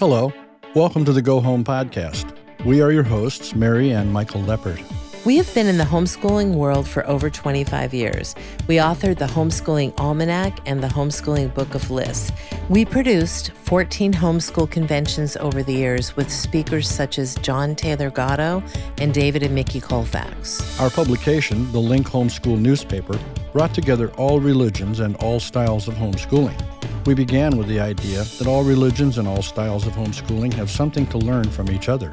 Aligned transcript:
Hello, 0.00 0.32
welcome 0.74 1.04
to 1.04 1.12
the 1.12 1.20
Go 1.20 1.40
Home 1.40 1.62
Podcast. 1.62 2.34
We 2.64 2.80
are 2.80 2.90
your 2.90 3.02
hosts, 3.02 3.54
Mary 3.54 3.90
and 3.90 4.10
Michael 4.10 4.40
Leppert. 4.40 4.82
We 5.26 5.36
have 5.36 5.52
been 5.52 5.66
in 5.66 5.76
the 5.76 5.84
homeschooling 5.84 6.54
world 6.54 6.88
for 6.88 7.06
over 7.06 7.28
25 7.28 7.92
years. 7.92 8.34
We 8.66 8.76
authored 8.76 9.18
the 9.18 9.26
Homeschooling 9.26 9.92
Almanac 10.00 10.58
and 10.64 10.82
the 10.82 10.88
Homeschooling 10.88 11.52
Book 11.52 11.74
of 11.74 11.90
Lists. 11.90 12.32
We 12.70 12.86
produced 12.86 13.50
14 13.64 14.14
homeschool 14.14 14.70
conventions 14.70 15.36
over 15.36 15.62
the 15.62 15.74
years 15.74 16.16
with 16.16 16.32
speakers 16.32 16.88
such 16.88 17.18
as 17.18 17.34
John 17.34 17.76
Taylor 17.76 18.08
Gatto 18.08 18.62
and 18.96 19.12
David 19.12 19.42
and 19.42 19.54
Micki 19.54 19.82
Colfax. 19.82 20.80
Our 20.80 20.88
publication, 20.88 21.70
the 21.72 21.78
Link 21.78 22.08
Homeschool 22.08 22.58
newspaper, 22.58 23.18
brought 23.52 23.74
together 23.74 24.10
all 24.12 24.40
religions 24.40 25.00
and 25.00 25.14
all 25.16 25.40
styles 25.40 25.88
of 25.88 25.94
homeschooling. 25.96 26.58
We 27.06 27.14
began 27.14 27.56
with 27.56 27.66
the 27.66 27.80
idea 27.80 28.24
that 28.24 28.46
all 28.46 28.62
religions 28.62 29.16
and 29.16 29.26
all 29.26 29.40
styles 29.40 29.86
of 29.86 29.94
homeschooling 29.94 30.52
have 30.52 30.70
something 30.70 31.06
to 31.06 31.16
learn 31.16 31.50
from 31.50 31.70
each 31.70 31.88
other. 31.88 32.10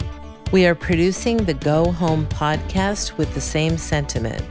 We 0.53 0.66
are 0.66 0.75
producing 0.75 1.35
the 1.44 1.55
Go 1.55 1.91
Home 1.91 2.25
podcast 2.27 3.17
with 3.17 3.34
the 3.34 3.41
same 3.41 3.77
sentiment. 3.77 4.41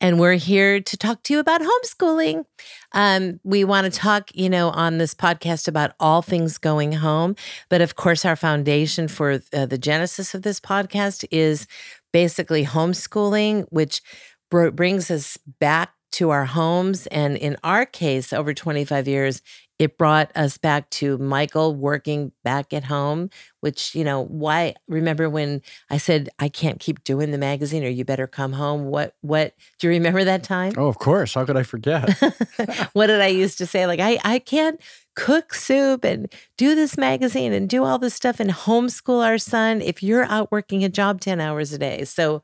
and 0.00 0.18
we're 0.18 0.34
here 0.34 0.80
to 0.80 0.96
talk 0.96 1.22
to 1.24 1.34
you 1.34 1.40
about 1.40 1.60
homeschooling. 1.60 2.44
Um, 2.92 3.40
we 3.42 3.64
want 3.64 3.92
to 3.92 3.96
talk, 3.96 4.30
you 4.34 4.48
know, 4.48 4.70
on 4.70 4.98
this 4.98 5.14
podcast 5.14 5.68
about 5.68 5.92
all 5.98 6.22
things 6.22 6.58
going 6.58 6.92
home. 6.92 7.36
But 7.68 7.80
of 7.80 7.96
course, 7.96 8.24
our 8.24 8.36
foundation 8.36 9.08
for 9.08 9.40
uh, 9.52 9.66
the 9.66 9.78
genesis 9.78 10.34
of 10.34 10.42
this 10.42 10.60
podcast 10.60 11.24
is 11.30 11.66
basically 12.12 12.64
homeschooling, 12.64 13.66
which 13.70 14.02
br- 14.50 14.70
brings 14.70 15.10
us 15.10 15.36
back 15.60 15.92
to 16.10 16.30
our 16.30 16.46
homes. 16.46 17.06
And 17.08 17.36
in 17.36 17.56
our 17.62 17.84
case, 17.84 18.32
over 18.32 18.54
25 18.54 19.06
years, 19.06 19.42
it 19.78 19.96
brought 19.96 20.32
us 20.34 20.58
back 20.58 20.90
to 20.90 21.18
Michael 21.18 21.74
working 21.74 22.32
back 22.42 22.72
at 22.72 22.84
home, 22.84 23.30
which, 23.60 23.94
you 23.94 24.02
know, 24.02 24.24
why 24.24 24.74
remember 24.88 25.30
when 25.30 25.62
I 25.88 25.98
said 25.98 26.28
I 26.38 26.48
can't 26.48 26.80
keep 26.80 27.04
doing 27.04 27.30
the 27.30 27.38
magazine 27.38 27.84
or 27.84 27.88
you 27.88 28.04
better 28.04 28.26
come 28.26 28.52
home? 28.52 28.86
What 28.86 29.14
what 29.20 29.54
do 29.78 29.86
you 29.86 29.92
remember 29.92 30.24
that 30.24 30.42
time? 30.42 30.72
Oh, 30.76 30.88
of 30.88 30.98
course. 30.98 31.34
How 31.34 31.44
could 31.44 31.56
I 31.56 31.62
forget? 31.62 32.10
what 32.92 33.06
did 33.06 33.20
I 33.20 33.28
used 33.28 33.58
to 33.58 33.66
say? 33.66 33.86
Like 33.86 34.00
I 34.00 34.18
I 34.24 34.40
can't 34.40 34.80
cook 35.14 35.54
soup 35.54 36.04
and 36.04 36.32
do 36.56 36.74
this 36.74 36.96
magazine 36.96 37.52
and 37.52 37.68
do 37.68 37.84
all 37.84 37.98
this 37.98 38.14
stuff 38.14 38.38
and 38.40 38.50
homeschool 38.50 39.24
our 39.24 39.38
son 39.38 39.80
if 39.80 40.02
you're 40.02 40.24
out 40.24 40.50
working 40.52 40.84
a 40.84 40.88
job 40.88 41.20
10 41.20 41.40
hours 41.40 41.72
a 41.72 41.78
day. 41.78 42.04
So 42.04 42.42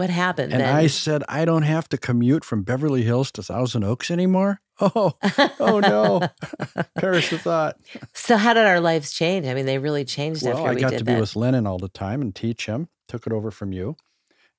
what 0.00 0.10
happened? 0.10 0.52
And 0.52 0.62
then? 0.62 0.74
I 0.74 0.86
said, 0.86 1.22
I 1.28 1.44
don't 1.44 1.62
have 1.62 1.86
to 1.90 1.98
commute 1.98 2.42
from 2.42 2.62
Beverly 2.62 3.02
Hills 3.02 3.30
to 3.32 3.42
Thousand 3.42 3.84
Oaks 3.84 4.10
anymore. 4.10 4.60
Oh, 4.82 5.12
oh 5.60 5.78
no. 5.78 6.22
Perish 6.98 7.28
the 7.28 7.38
thought. 7.38 7.76
So 8.14 8.38
how 8.38 8.54
did 8.54 8.64
our 8.64 8.80
lives 8.80 9.12
change? 9.12 9.46
I 9.46 9.52
mean, 9.52 9.66
they 9.66 9.76
really 9.76 10.06
changed 10.06 10.42
well, 10.42 10.56
after 10.56 10.70
I 10.70 10.74
we 10.74 10.80
got 10.80 10.92
to 10.92 11.04
that. 11.04 11.04
be 11.04 11.20
with 11.20 11.36
Lennon 11.36 11.66
all 11.66 11.76
the 11.76 11.90
time 11.90 12.22
and 12.22 12.34
teach 12.34 12.64
him. 12.64 12.88
Took 13.06 13.26
it 13.26 13.32
over 13.34 13.50
from 13.50 13.74
you. 13.74 13.96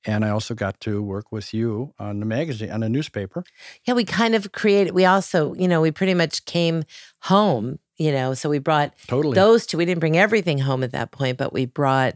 And 0.05 0.23
I 0.23 0.29
also 0.29 0.53
got 0.53 0.79
to 0.81 1.01
work 1.01 1.31
with 1.31 1.55
you 1.55 1.95
on 1.97 2.19
the 2.19 2.27
magazine, 2.27 2.69
on 2.69 2.83
a 2.83 2.89
newspaper. 2.89 3.43
Yeah, 3.85 3.95
we 3.95 4.05
kind 4.05 4.35
of 4.35 4.51
created, 4.51 4.93
we 4.93 5.05
also, 5.05 5.55
you 5.55 5.67
know, 5.67 5.81
we 5.81 5.89
pretty 5.89 6.13
much 6.13 6.45
came 6.45 6.83
home, 7.21 7.79
you 7.97 8.11
know, 8.11 8.35
so 8.35 8.47
we 8.47 8.59
brought 8.59 8.93
totally 9.07 9.33
those 9.33 9.65
two. 9.65 9.77
We 9.77 9.85
didn't 9.85 10.01
bring 10.01 10.19
everything 10.19 10.59
home 10.59 10.83
at 10.83 10.91
that 10.91 11.09
point, 11.09 11.39
but 11.39 11.51
we 11.51 11.65
brought 11.65 12.13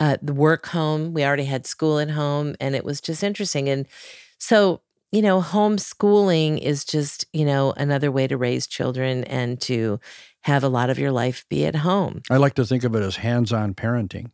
uh, 0.00 0.16
the 0.22 0.32
work 0.32 0.66
home. 0.66 1.12
We 1.12 1.24
already 1.24 1.44
had 1.44 1.66
school 1.66 1.98
at 1.98 2.10
home, 2.10 2.54
and 2.60 2.74
it 2.74 2.84
was 2.84 3.00
just 3.00 3.22
interesting. 3.22 3.68
And 3.68 3.86
so, 4.38 4.80
you 5.10 5.22
know, 5.22 5.40
homeschooling 5.40 6.58
is 6.58 6.84
just, 6.84 7.26
you 7.32 7.44
know, 7.44 7.72
another 7.76 8.10
way 8.10 8.26
to 8.26 8.36
raise 8.36 8.66
children 8.66 9.24
and 9.24 9.60
to 9.62 10.00
have 10.42 10.64
a 10.64 10.68
lot 10.68 10.90
of 10.90 10.98
your 10.98 11.12
life 11.12 11.44
be 11.48 11.66
at 11.66 11.76
home. 11.76 12.22
I 12.30 12.36
like 12.38 12.54
to 12.54 12.64
think 12.64 12.84
of 12.84 12.94
it 12.94 13.02
as 13.02 13.16
hands 13.16 13.52
on 13.52 13.74
parenting. 13.74 14.30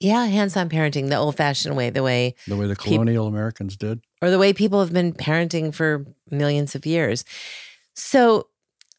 Yeah, 0.00 0.26
hands 0.26 0.56
on 0.56 0.68
parenting, 0.68 1.08
the 1.08 1.16
old 1.16 1.36
fashioned 1.36 1.76
way, 1.76 1.88
the 1.88 2.02
way 2.02 2.34
the 2.48 2.56
way 2.56 2.66
the 2.66 2.74
colonial 2.74 3.26
peop- 3.26 3.32
Americans 3.32 3.76
did, 3.76 4.00
or 4.20 4.30
the 4.30 4.38
way 4.38 4.52
people 4.52 4.80
have 4.80 4.92
been 4.92 5.12
parenting 5.12 5.72
for 5.72 6.04
millions 6.28 6.74
of 6.74 6.84
years. 6.84 7.24
So, 7.94 8.48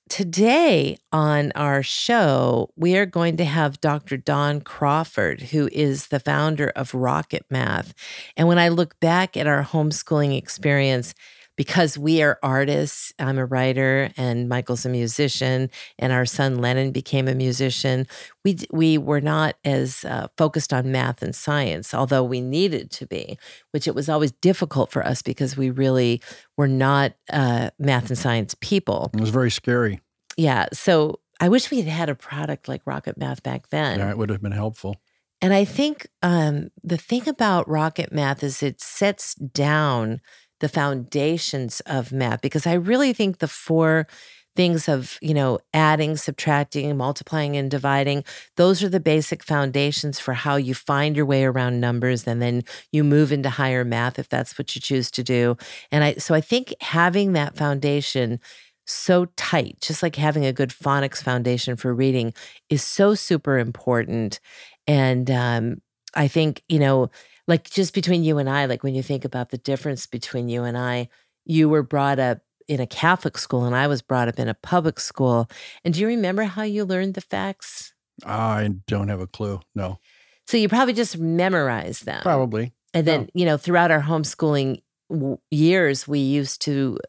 Today 0.10 0.98
on 1.12 1.52
our 1.56 1.82
show, 1.82 2.70
we 2.76 2.98
are 2.98 3.06
going 3.06 3.38
to 3.38 3.46
have 3.46 3.82
Dr. 3.82 4.18
Don 4.18 4.62
Crawford, 4.62 5.42
who 5.42 5.70
is 5.72 6.08
the 6.08 6.20
founder 6.20 6.70
of 6.76 6.94
Rocket 6.94 7.46
Math. 7.50 7.94
And 8.38 8.48
when 8.48 8.60
I 8.60 8.68
look 8.68 9.00
back 9.00 9.36
at 9.36 9.48
our 9.48 9.64
homeschooling 9.64 10.38
experience, 10.38 11.16
because 11.56 11.98
we 11.98 12.22
are 12.22 12.40
artists, 12.42 13.14
I'm 13.20 13.38
a 13.38 13.46
writer 13.46 14.10
and 14.18 14.50
Michael's 14.50 14.86
a 14.86 14.90
musician, 14.90 15.70
and 16.00 16.12
our 16.12 16.26
son 16.26 16.58
Lennon 16.58 16.92
became 16.92 17.28
a 17.28 17.36
musician. 17.36 18.08
We 18.44 18.60
we 18.72 18.98
were 18.98 19.22
not 19.22 19.56
as 19.64 20.06
uh, 20.06 20.28
focused 20.38 20.74
on 20.74 20.92
math 20.92 21.22
and 21.22 21.36
science, 21.36 21.94
although 21.94 22.24
we 22.24 22.42
needed 22.42 22.92
to 22.92 23.06
be, 23.06 23.38
which 23.72 23.88
it 23.88 23.96
was 23.96 24.10
always 24.10 24.32
difficult 24.32 24.92
for 24.92 25.06
us 25.06 25.22
because 25.22 25.56
we 25.56 25.70
really 25.70 26.22
were 26.58 26.68
not 26.68 27.14
uh, 27.32 27.70
math 27.80 28.10
and 28.10 28.18
science 28.18 28.56
people. 28.60 29.12
It 29.14 29.22
was 29.22 29.30
very 29.30 29.52
scary. 29.52 30.00
Yeah, 30.38 30.68
so 30.74 31.20
I 31.40 31.50
wish 31.50 31.70
we 31.70 31.82
had 31.82 31.88
had 31.88 32.10
a 32.10 32.16
product 32.16 32.68
like 32.68 32.82
Rocket 32.86 33.18
Math 33.18 33.44
back 33.44 33.70
then. 33.70 34.00
Yeah, 34.00 34.10
it 34.10 34.18
would 34.18 34.30
have 34.30 34.42
been 34.42 34.52
helpful. 34.52 34.98
And 35.42 35.54
I 35.54 35.66
think 35.66 36.08
um, 36.22 36.70
the 36.84 36.96
thing 36.96 37.28
about 37.28 37.68
Rocket 37.68 38.14
Math 38.14 38.44
is 38.44 38.64
it 38.64 38.80
sets 38.80 39.36
down 39.36 40.22
the 40.64 40.70
foundations 40.70 41.82
of 41.82 42.14
math 42.14 42.42
because 42.42 42.66
I 42.66 42.76
really 42.76 43.12
think 43.12 43.40
the 43.40 43.50
four 43.50 44.08
things 44.56 44.88
of, 44.88 45.18
you 45.22 45.34
know, 45.34 45.60
adding, 45.74 46.16
subtracting, 46.16 46.96
multiplying 46.96 47.58
and 47.58 47.70
dividing, 47.70 48.24
those 48.56 48.82
are 48.82 48.88
the 48.88 49.02
basic 49.02 49.44
foundations 49.44 50.20
for 50.20 50.34
how 50.34 50.56
you 50.56 50.74
find 50.74 51.18
your 51.18 51.26
way 51.26 51.44
around 51.44 51.82
numbers 51.82 52.26
and 52.26 52.42
then 52.42 52.64
you 52.94 53.04
move 53.04 53.34
into 53.34 53.50
higher 53.50 53.84
math 53.84 54.18
if 54.18 54.30
that's 54.30 54.58
what 54.58 54.74
you 54.74 54.80
choose 54.80 55.12
to 55.12 55.22
do. 55.22 55.58
And 55.92 56.02
I 56.02 56.14
so 56.14 56.34
I 56.34 56.40
think 56.40 56.74
having 56.80 57.34
that 57.34 57.58
foundation 57.58 58.40
so 58.88 59.26
tight, 59.36 59.76
just 59.82 60.02
like 60.02 60.16
having 60.16 60.46
a 60.46 60.54
good 60.54 60.70
phonics 60.70 61.22
foundation 61.22 61.76
for 61.76 61.94
reading 61.94 62.34
is 62.70 62.84
so 62.84 63.16
super 63.16 63.58
important. 63.58 64.40
And 64.88 65.30
um, 65.30 65.82
I 66.16 66.30
think, 66.30 66.64
you 66.70 66.80
know, 66.80 67.10
like 67.48 67.70
just 67.70 67.94
between 67.94 68.24
you 68.24 68.38
and 68.38 68.50
I, 68.50 68.66
like 68.66 68.84
when 68.84 68.96
you 68.96 69.04
think 69.04 69.26
about 69.26 69.50
the 69.50 69.58
difference 69.58 70.06
between 70.06 70.50
you 70.50 70.64
and 70.64 70.78
I, 70.78 71.10
you 71.46 71.70
were 71.70 71.84
brought 71.84 72.20
up 72.20 72.40
in 72.68 72.80
a 72.80 72.88
Catholic 72.88 73.38
school 73.38 73.66
and 73.66 73.76
I 73.76 73.88
was 73.88 74.02
brought 74.02 74.28
up 74.28 74.40
in 74.40 74.48
a 74.48 74.54
public 74.54 75.00
school. 75.00 75.50
And 75.84 75.94
do 75.94 76.00
you 76.00 76.08
remember 76.08 76.44
how 76.44 76.64
you 76.64 76.86
learned 76.86 77.16
the 77.16 77.22
facts? 77.22 77.94
I 78.26 78.70
don't 78.88 79.10
have 79.10 79.20
a 79.20 79.28
clue. 79.28 79.60
No. 79.76 80.00
So 80.48 80.58
you 80.58 80.70
probably 80.70 80.94
just 80.94 81.18
memorized 81.18 82.06
them. 82.06 82.22
Probably. 82.22 82.74
And 82.94 83.08
then, 83.08 83.30
you 83.34 83.46
know, 83.46 83.58
throughout 83.58 83.92
our 83.92 84.02
homeschooling 84.02 84.82
w- 85.10 85.40
years, 85.50 86.08
we 86.08 86.20
used 86.20 86.62
to 86.64 87.00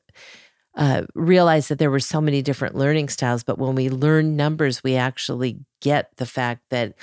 uh, 0.77 1.03
realize 1.15 1.69
that 1.69 1.79
there 1.79 1.91
were 1.91 2.01
so 2.01 2.21
many 2.21 2.43
different 2.43 2.75
learning 2.75 3.09
styles. 3.09 3.45
But 3.45 3.59
when 3.59 3.75
we 3.75 3.91
learn 3.91 4.35
numbers, 4.35 4.83
we 4.83 4.97
actually 4.97 5.59
get 5.81 6.11
the 6.17 6.27
fact 6.27 6.63
that 6.71 6.95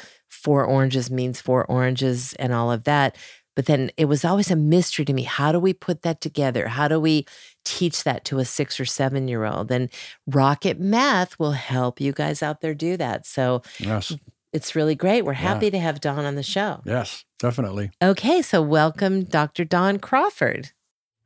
four 0.41 0.65
oranges 0.65 1.11
means 1.11 1.39
four 1.39 1.65
oranges 1.65 2.33
and 2.33 2.53
all 2.53 2.71
of 2.71 2.83
that. 2.85 3.15
But 3.55 3.65
then 3.65 3.91
it 3.97 4.05
was 4.05 4.23
always 4.23 4.49
a 4.49 4.55
mystery 4.55 5.05
to 5.05 5.13
me. 5.13 5.23
How 5.23 5.51
do 5.51 5.59
we 5.59 5.73
put 5.73 6.03
that 6.03 6.21
together? 6.21 6.69
How 6.69 6.88
do 6.88 6.99
we 6.99 7.25
teach 7.65 8.03
that 8.05 8.23
to 8.25 8.39
a 8.39 8.45
six 8.45 8.79
or 8.79 8.85
seven 8.85 9.27
year 9.27 9.45
old? 9.45 9.71
And 9.71 9.89
Rocket 10.25 10.79
Math 10.79 11.38
will 11.38 11.51
help 11.51 11.99
you 11.99 12.13
guys 12.13 12.41
out 12.41 12.61
there 12.61 12.73
do 12.73 12.97
that. 12.97 13.25
So, 13.25 13.61
yes. 13.79 14.15
It's 14.53 14.75
really 14.75 14.95
great. 14.95 15.23
We're 15.23 15.31
happy 15.31 15.67
yeah. 15.67 15.71
to 15.71 15.79
have 15.79 16.01
Don 16.01 16.25
on 16.25 16.35
the 16.35 16.43
show. 16.43 16.81
Yes, 16.83 17.23
definitely. 17.39 17.89
Okay, 18.03 18.41
so 18.41 18.61
welcome, 18.61 19.23
Dr. 19.23 19.63
Don 19.63 19.97
Crawford. 19.97 20.71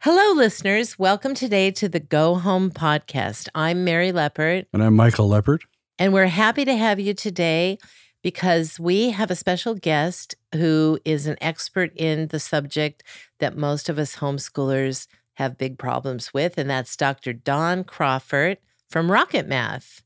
Hello, 0.01 0.33
listeners. 0.33 0.99
Welcome 0.99 1.33
today 1.33 1.71
to 1.71 1.89
the 1.89 1.99
Go 1.99 2.35
Home 2.35 2.69
podcast. 2.69 3.47
I'm 3.55 3.83
Mary 3.83 4.11
Leppert. 4.11 4.67
And 4.73 4.83
I'm 4.83 4.95
Michael 4.95 5.27
Leppert. 5.27 5.61
And 5.97 6.13
we're 6.13 6.27
happy 6.27 6.65
to 6.65 6.75
have 6.75 6.99
you 6.99 7.15
today 7.15 7.79
because 8.25 8.79
we 8.79 9.11
have 9.11 9.29
a 9.29 9.35
special 9.35 9.75
guest 9.75 10.33
who 10.55 10.97
is 11.05 11.27
an 11.27 11.37
expert 11.41 11.91
in 11.95 12.27
the 12.29 12.39
subject 12.39 13.03
that 13.37 13.55
most 13.55 13.87
of 13.87 13.99
us 13.99 14.15
homeschoolers 14.15 15.05
have 15.35 15.59
big 15.59 15.77
problems 15.77 16.33
with, 16.33 16.57
and 16.57 16.67
that's 16.67 16.95
Dr. 16.95 17.33
Don 17.33 17.83
Crawford 17.83 18.57
from 18.89 19.11
Rocket 19.11 19.47
Math. 19.47 20.01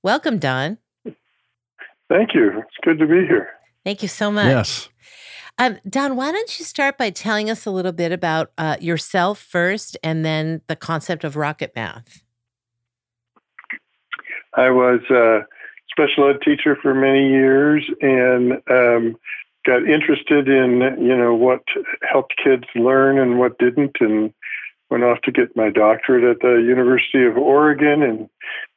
Welcome, 0.00 0.38
Don. 0.38 0.78
Thank 2.08 2.34
you. 2.34 2.52
It's 2.56 2.76
good 2.84 3.00
to 3.00 3.06
be 3.08 3.26
here. 3.26 3.48
Thank 3.84 4.00
you 4.00 4.08
so 4.08 4.30
much. 4.30 4.46
Yes. 4.46 4.88
Um, 5.58 5.78
Don, 5.88 6.14
why 6.14 6.30
don't 6.30 6.60
you 6.60 6.64
start 6.64 6.96
by 6.96 7.10
telling 7.10 7.50
us 7.50 7.66
a 7.66 7.72
little 7.72 7.90
bit 7.90 8.12
about 8.12 8.52
uh, 8.56 8.76
yourself 8.78 9.40
first 9.40 9.98
and 10.04 10.24
then 10.24 10.60
the 10.68 10.76
concept 10.76 11.24
of 11.24 11.34
rocket 11.34 11.72
math? 11.74 12.22
I 14.54 14.70
was 14.70 15.00
a 15.10 15.40
special 15.96 16.28
ed 16.28 16.42
teacher 16.42 16.76
for 16.76 16.94
many 16.94 17.30
years 17.30 17.88
and 18.02 18.52
um, 18.70 19.16
got 19.64 19.88
interested 19.88 20.46
in, 20.46 20.80
you 21.00 21.16
know, 21.16 21.34
what 21.34 21.62
helped 22.02 22.34
kids 22.42 22.64
learn 22.74 23.18
and 23.18 23.38
what 23.38 23.58
didn't, 23.58 23.96
and 24.00 24.32
went 24.90 25.04
off 25.04 25.20
to 25.22 25.32
get 25.32 25.56
my 25.56 25.70
doctorate 25.70 26.24
at 26.24 26.40
the 26.40 26.62
University 26.62 27.24
of 27.24 27.36
Oregon. 27.36 28.02
And 28.02 28.28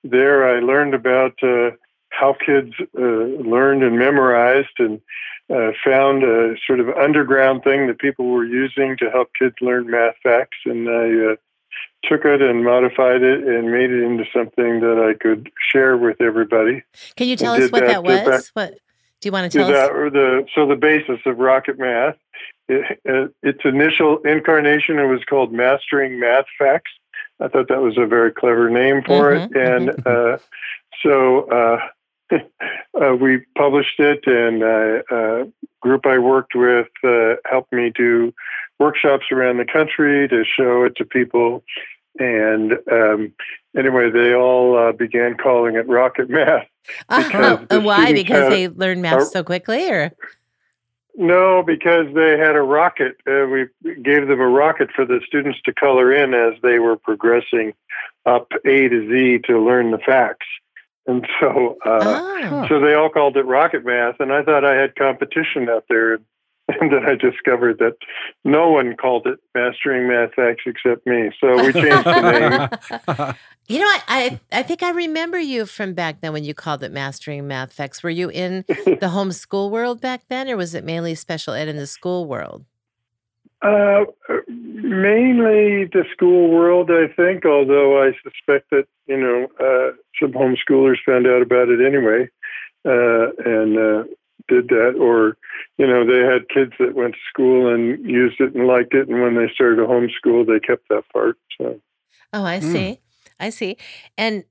there 0.04 0.56
I 0.56 0.60
learned 0.62 0.94
about 0.94 1.34
uh, 1.44 1.72
how 2.10 2.36
kids 2.46 2.74
uh, 2.98 3.02
learned 3.02 3.84
and 3.84 4.00
memorized 4.00 4.80
and 4.80 5.02
uh, 5.54 5.72
found 5.84 6.24
a 6.24 6.56
sort 6.66 6.80
of 6.80 6.90
underground 6.90 7.64
thing 7.64 7.88
that 7.88 8.00
people 8.00 8.28
were 8.28 8.46
using 8.46 8.96
to 8.98 9.10
help 9.10 9.30
kids 9.38 9.56
learn 9.62 9.90
math 9.90 10.16
facts. 10.24 10.58
And 10.66 10.88
I 10.88 11.34
uh, 11.34 11.36
took 12.04 12.26
it 12.26 12.42
and 12.42 12.64
modified 12.64 13.22
it 13.22 13.44
and 13.44 13.72
made 13.72 13.92
it 13.92 14.04
into 14.04 14.26
something 14.34 14.80
that 14.80 15.00
I 15.00 15.18
could 15.22 15.52
share 15.72 15.98
with 15.98 16.22
everybody. 16.22 16.84
Can 17.16 17.28
you 17.28 17.36
tell 17.36 17.54
us 17.54 17.72
what 17.72 17.82
that, 17.82 18.04
that 18.04 18.04
was? 18.04 18.52
What 18.54 18.80
do 19.22 19.28
you 19.28 19.32
want 19.32 19.52
to 19.52 19.58
tell 19.58 19.68
that, 19.68 19.92
us? 19.92 20.14
The, 20.14 20.46
so 20.56 20.68
the 20.68 20.76
basis 20.76 21.20
of 21.26 21.38
Rocket 21.38 21.78
Math, 21.78 22.16
it, 22.68 23.00
it, 23.04 23.36
its 23.44 23.60
initial 23.66 24.20
incarnation, 24.20 24.98
it 24.98 25.08
was 25.08 25.24
called 25.26 25.52
Mastering 25.52 26.20
Math 26.20 26.46
Facts. 26.58 26.92
I 27.42 27.48
thought 27.48 27.68
that 27.70 27.82
was 27.82 27.98
a 27.98 28.06
very 28.06 28.32
clever 28.32 28.70
name 28.70 29.02
for 29.04 29.32
mm-hmm, 29.32 29.56
it, 29.56 29.68
and 29.68 29.90
mm-hmm. 29.90 30.36
uh, 30.36 30.38
so 31.04 31.50
uh, 31.50 31.80
uh, 33.02 33.16
we 33.16 33.40
published 33.58 34.00
it, 34.00 34.26
and 34.26 34.64
a 34.64 35.02
uh, 35.12 35.16
uh, 35.16 35.46
group 35.82 36.06
I 36.06 36.18
worked 36.18 36.56
with 36.56 36.88
uh, 37.04 37.36
helped 37.50 37.72
me 37.72 37.92
do 37.94 38.34
workshops 38.80 39.26
around 39.32 39.58
the 39.58 39.66
country 39.66 40.28
to 40.28 40.44
show 40.46 40.84
it 40.84 40.96
to 40.98 41.06
people. 41.06 41.64
And 42.18 42.74
um, 42.92 43.34
anyway, 43.78 44.10
they 44.10 44.34
all 44.34 44.78
uh, 44.78 44.92
began 44.92 45.36
calling 45.38 45.76
it 45.76 45.88
rocket 45.88 46.30
math. 46.30 46.68
Uh-huh. 47.08 47.60
Why? 47.82 48.14
Because 48.14 48.50
they 48.50 48.68
learned 48.68 49.04
math 49.04 49.28
so 49.28 49.44
quickly, 49.44 49.92
or? 49.92 50.12
No, 51.16 51.62
because 51.62 52.08
they 52.16 52.38
had 52.38 52.56
a 52.56 52.62
rocket. 52.62 53.18
Uh, 53.28 53.46
we 53.46 53.68
gave 54.02 54.28
them 54.28 54.40
a 54.40 54.48
rocket 54.48 54.90
for 54.96 55.06
the 55.06 55.20
students 55.28 55.60
to 55.66 55.74
color 55.74 56.12
in 56.12 56.34
as 56.34 56.54
they 56.64 56.80
were 56.80 56.96
progressing 56.96 57.74
up 58.26 58.48
A 58.66 58.88
to 58.88 59.08
Z 59.08 59.40
to 59.46 59.60
learn 59.60 59.92
the 59.92 60.00
facts. 60.00 60.48
And 61.10 61.28
so, 61.40 61.76
uh, 61.88 62.22
oh. 62.44 62.68
so 62.70 62.80
they 62.80 62.94
all 62.94 63.10
called 63.10 63.36
it 63.36 63.46
rocket 63.46 63.84
math, 63.84 64.20
and 64.20 64.32
I 64.32 64.44
thought 64.44 64.64
I 64.64 64.76
had 64.76 64.96
competition 64.96 65.68
out 65.70 65.86
there. 65.90 66.20
And 66.80 66.94
then 66.94 67.04
I 67.04 67.16
discovered 67.16 67.80
that 67.80 67.96
no 68.46 68.70
one 68.70 68.96
called 68.96 69.26
it 69.26 69.40
mastering 69.56 70.08
math 70.08 70.36
facts 70.36 70.66
except 70.68 71.04
me. 71.08 71.32
So 71.42 71.56
we 71.66 71.74
changed 71.74 72.06
the 72.06 72.70
name. 73.18 73.36
You 73.68 73.80
know, 73.80 73.86
I, 73.86 74.02
I, 74.08 74.40
I 74.52 74.64
think 74.64 74.82
I 74.82 74.90
remember 74.90 75.40
you 75.40 75.68
from 75.68 75.94
back 75.94 76.22
then 76.22 76.34
when 76.34 76.44
you 76.44 76.56
called 76.56 76.84
it 76.84 76.92
mastering 76.92 77.48
math 77.48 77.74
facts. 77.74 78.04
Were 78.04 78.10
you 78.12 78.30
in 78.30 78.66
the 78.68 79.10
homeschool 79.12 79.72
world 79.72 80.00
back 80.02 80.22
then, 80.28 80.48
or 80.48 80.58
was 80.58 80.76
it 80.76 80.84
mainly 80.84 81.16
special 81.16 81.56
ed 81.56 81.68
in 81.68 81.78
the 81.78 81.88
school 81.88 82.26
world? 82.26 82.66
Uh, 83.62 84.06
mainly 84.48 85.84
the 85.86 86.06
school 86.14 86.50
world, 86.50 86.90
I 86.90 87.08
think. 87.14 87.46
Although 87.46 88.02
I 88.02 88.14
suspect 88.24 88.70
that 88.72 88.88
you 89.08 89.18
know 89.18 89.48
uh, 89.60 89.96
some 90.20 90.32
homeschoolers 90.32 90.98
found 91.06 91.28
out 91.28 91.42
about 91.42 91.70
it 91.70 91.86
anyway 91.86 92.30
uh, 92.86 93.32
and 93.46 93.78
uh, 93.78 94.04
did 94.48 94.70
that, 94.70 94.96
or 95.00 95.38
you 95.78 95.86
know 95.86 96.06
they 96.06 96.20
had 96.20 96.50
kids 96.50 96.74
that 96.80 96.96
went 96.96 97.14
to 97.14 97.20
school 97.30 97.74
and 97.74 98.04
used 98.10 98.40
it 98.40 98.56
and 98.56 98.68
liked 98.68 98.94
it, 98.94 99.08
and 99.10 99.22
when 99.22 99.36
they 99.36 99.52
started 99.54 99.80
a 99.80 99.88
homeschool, 99.88 100.48
they 100.48 100.60
kept 100.60 100.88
that 100.90 101.04
part. 101.14 101.38
So. 101.60 101.80
Oh, 102.32 102.44
I 102.44 102.60
hmm. 102.60 102.72
see. 102.72 102.78
Mm. 102.80 103.00
I 103.40 103.50
see. 103.50 103.78
And 104.18 104.44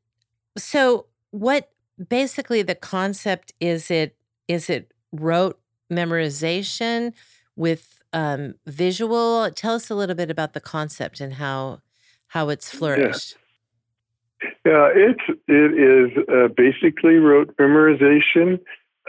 so, 0.56 1.06
what 1.30 1.70
basically 2.08 2.62
the 2.62 2.74
concept 2.74 3.52
is? 3.60 3.90
It 3.90 4.16
is 4.46 4.68
it 4.68 4.92
rote 5.12 5.58
memorization 5.90 7.12
with 7.56 7.97
um, 8.12 8.54
visual. 8.66 9.50
Tell 9.50 9.74
us 9.74 9.90
a 9.90 9.94
little 9.94 10.14
bit 10.14 10.30
about 10.30 10.52
the 10.52 10.60
concept 10.60 11.20
and 11.20 11.34
how 11.34 11.80
how 12.28 12.48
it's 12.48 12.70
flourished. 12.70 13.36
Yeah, 14.42 14.48
yeah 14.66 14.88
it's 14.94 15.40
it 15.46 15.72
is 15.74 16.28
uh, 16.28 16.48
basically 16.56 17.16
rote 17.16 17.56
memorization. 17.56 18.60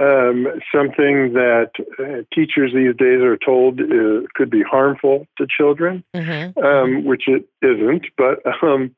Um, 0.01 0.47
something 0.73 1.33
that 1.33 1.71
uh, 1.99 2.23
teachers 2.33 2.71
these 2.73 2.95
days 2.95 3.21
are 3.21 3.35
told 3.35 3.81
uh, 3.81 4.21
could 4.33 4.49
be 4.49 4.63
harmful 4.63 5.27
to 5.37 5.45
children, 5.45 6.05
mm-hmm. 6.15 6.57
um, 6.63 7.03
which 7.03 7.27
it 7.27 7.49
isn't. 7.61 8.05
But 8.17 8.39
um, 8.63 8.95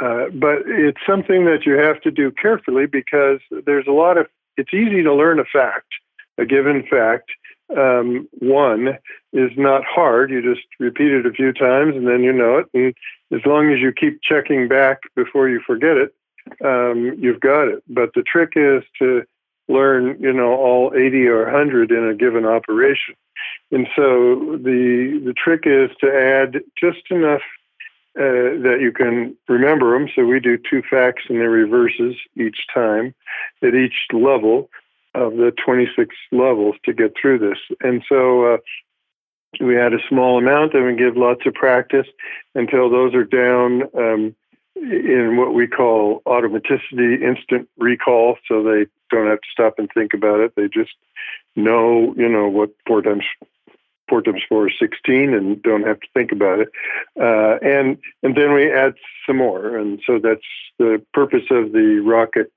uh, 0.00 0.30
but 0.32 0.62
it's 0.66 1.00
something 1.06 1.44
that 1.44 1.66
you 1.66 1.74
have 1.74 2.00
to 2.02 2.10
do 2.10 2.30
carefully 2.30 2.86
because 2.86 3.40
there's 3.66 3.86
a 3.86 3.92
lot 3.92 4.16
of. 4.16 4.28
It's 4.56 4.72
easy 4.72 5.02
to 5.02 5.14
learn 5.14 5.38
a 5.38 5.44
fact, 5.44 5.88
a 6.38 6.46
given 6.46 6.84
fact, 6.90 7.30
um, 7.76 8.28
one 8.38 8.98
is 9.32 9.50
not 9.56 9.84
hard. 9.84 10.30
You 10.30 10.42
just 10.42 10.66
repeat 10.78 11.12
it 11.12 11.26
a 11.26 11.32
few 11.32 11.52
times 11.52 11.94
and 11.96 12.06
then 12.06 12.22
you 12.22 12.32
know 12.32 12.58
it. 12.58 12.66
And 12.74 12.94
as 13.32 13.44
long 13.46 13.72
as 13.72 13.80
you 13.80 13.92
keep 13.92 14.20
checking 14.22 14.68
back 14.68 15.02
before 15.14 15.48
you 15.48 15.60
forget 15.66 15.96
it, 15.96 16.14
um, 16.64 17.14
you've 17.18 17.40
got 17.40 17.68
it. 17.68 17.82
But 17.88 18.10
the 18.14 18.22
trick 18.22 18.52
is 18.56 18.82
to 18.98 19.24
learn, 19.68 20.20
you 20.20 20.32
know, 20.32 20.52
all 20.54 20.92
80 20.94 21.26
or 21.28 21.44
100 21.44 21.92
in 21.92 22.08
a 22.08 22.14
given 22.14 22.44
operation. 22.44 23.14
And 23.70 23.86
so 23.94 24.58
the 24.62 25.22
the 25.24 25.32
trick 25.32 25.62
is 25.64 25.90
to 26.00 26.12
add 26.12 26.60
just 26.76 27.10
enough 27.10 27.42
uh, 28.18 28.58
that 28.66 28.78
you 28.80 28.92
can 28.92 29.36
remember 29.48 29.92
them. 29.92 30.08
So 30.14 30.24
we 30.24 30.40
do 30.40 30.58
two 30.58 30.82
facts 30.90 31.22
and 31.28 31.38
their 31.38 31.50
reverses 31.50 32.16
each 32.36 32.66
time 32.74 33.14
at 33.62 33.74
each 33.74 34.08
level 34.12 34.68
of 35.14 35.32
the 35.34 35.52
26 35.64 36.14
levels 36.32 36.76
to 36.84 36.92
get 36.92 37.14
through 37.20 37.38
this. 37.38 37.58
And 37.80 38.02
so 38.08 38.54
uh, 38.54 38.56
we 39.60 39.78
add 39.78 39.92
a 39.92 39.98
small 40.08 40.38
amount 40.38 40.74
and 40.74 40.86
we 40.86 40.94
give 40.94 41.16
lots 41.16 41.40
of 41.46 41.54
practice 41.54 42.06
until 42.54 42.88
those 42.88 43.14
are 43.14 43.24
down 43.24 43.82
um, 43.96 44.34
in 44.76 45.36
what 45.36 45.54
we 45.54 45.66
call 45.66 46.22
automaticity, 46.26 47.20
instant 47.22 47.68
recall. 47.76 48.36
So 48.46 48.62
they 48.62 48.86
don't 49.10 49.26
have 49.26 49.40
to 49.40 49.48
stop 49.52 49.74
and 49.78 49.90
think 49.92 50.14
about 50.14 50.40
it. 50.40 50.54
They 50.56 50.68
just 50.68 50.92
know, 51.56 52.14
you 52.16 52.28
know, 52.28 52.48
what 52.48 52.70
four 52.86 53.02
times 53.02 53.24
four 54.10 54.20
times 54.20 54.42
four 54.48 54.68
is 54.68 54.74
16 54.78 55.32
and 55.32 55.62
don't 55.62 55.86
have 55.86 56.00
to 56.00 56.06
think 56.12 56.32
about 56.32 56.58
it. 56.58 56.68
Uh, 57.18 57.56
and, 57.62 57.96
and 58.22 58.36
then 58.36 58.52
we 58.52 58.70
add 58.70 58.94
some 59.26 59.38
more. 59.38 59.78
And 59.78 60.02
so 60.04 60.18
that's 60.18 60.42
the 60.78 61.02
purpose 61.14 61.44
of 61.50 61.72
the 61.72 62.02
rocket 62.04 62.52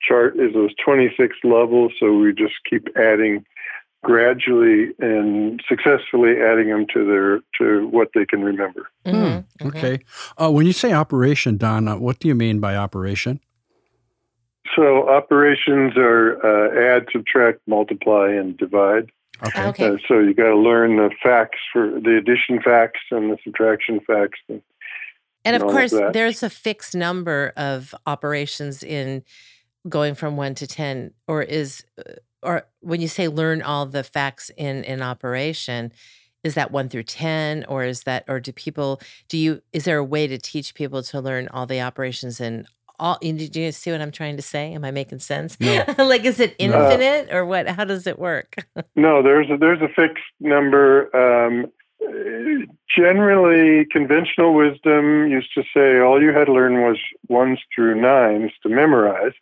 chart 0.00 0.38
is 0.38 0.52
those 0.52 0.74
26 0.84 1.36
levels. 1.42 1.92
So 1.98 2.12
we 2.12 2.32
just 2.32 2.54
keep 2.68 2.88
adding 2.96 3.44
gradually 4.04 4.92
and 5.00 5.60
successfully 5.68 6.40
adding 6.40 6.68
them 6.68 6.86
to 6.94 7.04
their 7.04 7.40
to 7.58 7.88
what 7.88 8.10
they 8.14 8.24
can 8.24 8.44
remember. 8.44 8.88
Mm-hmm. 9.04 9.38
Hmm. 9.60 9.68
Okay. 9.68 10.00
Uh, 10.36 10.50
when 10.50 10.66
you 10.66 10.72
say 10.72 10.92
operation, 10.92 11.56
Don, 11.56 11.88
uh, 11.88 11.96
what 11.96 12.20
do 12.20 12.28
you 12.28 12.34
mean 12.34 12.60
by 12.60 12.76
operation? 12.76 13.40
So 14.76 15.08
operations 15.08 15.94
are 15.96 16.38
uh, 16.44 16.96
add, 16.96 17.06
subtract, 17.12 17.60
multiply, 17.66 18.30
and 18.30 18.56
divide. 18.56 19.10
Okay. 19.46 19.66
okay. 19.68 19.88
Uh, 19.88 19.96
so 20.06 20.18
you 20.18 20.34
got 20.34 20.48
to 20.48 20.56
learn 20.56 20.96
the 20.96 21.10
facts 21.22 21.58
for 21.72 21.88
the 21.88 22.16
addition 22.16 22.60
facts 22.62 23.00
and 23.10 23.30
the 23.30 23.38
subtraction 23.44 24.00
facts. 24.00 24.40
And, 24.48 24.62
and 25.44 25.56
of 25.56 25.62
course, 25.62 25.92
of 25.92 26.12
there's 26.12 26.42
a 26.42 26.50
fixed 26.50 26.94
number 26.94 27.52
of 27.56 27.94
operations 28.06 28.82
in 28.82 29.22
going 29.88 30.14
from 30.14 30.36
one 30.36 30.54
to 30.56 30.66
10, 30.66 31.12
or 31.26 31.42
is, 31.42 31.84
uh, 31.98 32.14
or 32.42 32.66
when 32.80 33.00
you 33.00 33.08
say 33.08 33.28
learn 33.28 33.62
all 33.62 33.86
the 33.86 34.02
facts 34.02 34.50
in 34.56 34.82
in 34.84 35.02
operation, 35.02 35.92
is 36.42 36.54
that 36.54 36.70
one 36.70 36.88
through 36.88 37.02
10 37.02 37.64
or 37.68 37.84
is 37.84 38.04
that 38.04 38.24
or 38.28 38.40
do 38.40 38.52
people 38.52 39.00
do 39.28 39.36
you 39.36 39.62
is 39.72 39.84
there 39.84 39.98
a 39.98 40.04
way 40.04 40.26
to 40.26 40.38
teach 40.38 40.74
people 40.74 41.02
to 41.02 41.20
learn 41.20 41.48
all 41.48 41.66
the 41.66 41.80
operations 41.80 42.40
in 42.40 42.66
all. 42.98 43.18
Do 43.20 43.60
you 43.60 43.72
see 43.72 43.90
what 43.90 44.00
I'm 44.00 44.10
trying 44.10 44.36
to 44.36 44.42
say? 44.42 44.72
Am 44.72 44.84
I 44.84 44.90
making 44.90 45.20
sense? 45.20 45.58
No. 45.60 45.84
like, 45.98 46.24
is 46.24 46.40
it 46.40 46.54
infinite 46.58 47.28
or 47.32 47.44
what? 47.44 47.68
How 47.68 47.84
does 47.84 48.06
it 48.06 48.18
work? 48.18 48.56
no, 48.96 49.22
there's 49.22 49.50
a, 49.50 49.56
there's 49.56 49.80
a 49.80 49.88
fixed 49.88 50.24
number. 50.40 51.14
Um, 51.16 51.66
generally, 52.94 53.86
conventional 53.86 54.54
wisdom 54.54 55.28
used 55.28 55.52
to 55.54 55.62
say 55.74 56.00
all 56.00 56.22
you 56.22 56.32
had 56.32 56.46
to 56.46 56.52
learn 56.52 56.82
was 56.82 56.98
ones 57.28 57.58
through 57.74 58.00
nines 58.00 58.52
to 58.62 58.68
memorize, 58.68 59.32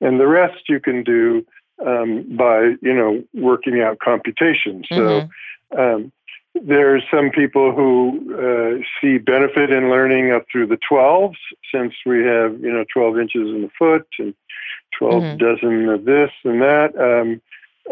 and 0.00 0.20
the 0.20 0.26
rest 0.26 0.68
you 0.68 0.80
can 0.80 1.02
do 1.02 1.44
um, 1.84 2.24
by 2.36 2.74
you 2.80 2.94
know 2.94 3.22
working 3.34 3.80
out 3.80 3.98
computations. 3.98 4.86
So. 4.88 4.96
Mm-hmm. 4.96 5.26
Um, 5.74 6.12
there's 6.54 7.02
some 7.10 7.30
people 7.30 7.72
who 7.72 8.34
uh, 8.34 8.82
see 9.00 9.18
benefit 9.18 9.70
in 9.70 9.88
learning 9.88 10.32
up 10.32 10.44
through 10.50 10.66
the 10.66 10.78
12s, 10.90 11.36
since 11.74 11.94
we 12.04 12.24
have, 12.24 12.60
you 12.60 12.72
know, 12.72 12.84
12 12.92 13.18
inches 13.18 13.48
in 13.48 13.62
the 13.62 13.70
foot 13.78 14.06
and 14.18 14.34
12 14.98 15.22
mm-hmm. 15.22 15.36
dozen 15.38 15.88
of 15.88 16.04
this 16.04 16.30
and 16.44 16.60
that. 16.60 16.94
Um, 16.98 17.40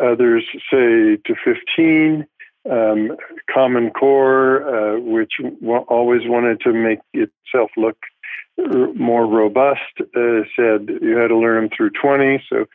others 0.01 0.45
say 0.71 1.17
to 1.17 1.35
15. 1.45 2.27
Um, 2.71 3.17
Common 3.53 3.91
Core, 3.91 4.63
uh, 4.69 5.01
which 5.01 5.33
w- 5.41 5.85
always 5.89 6.23
wanted 6.27 6.61
to 6.61 6.75
make 6.75 6.99
itself 7.15 7.71
look 7.79 7.97
r- 8.59 8.93
more 8.93 9.27
robust, 9.27 9.81
uh, 9.99 10.43
said 10.55 10.91
you 11.01 11.17
had 11.17 11.29
to 11.29 11.39
learn 11.39 11.63
them 11.63 11.71
through 11.75 11.91
20. 11.91 12.45
So 12.51 12.67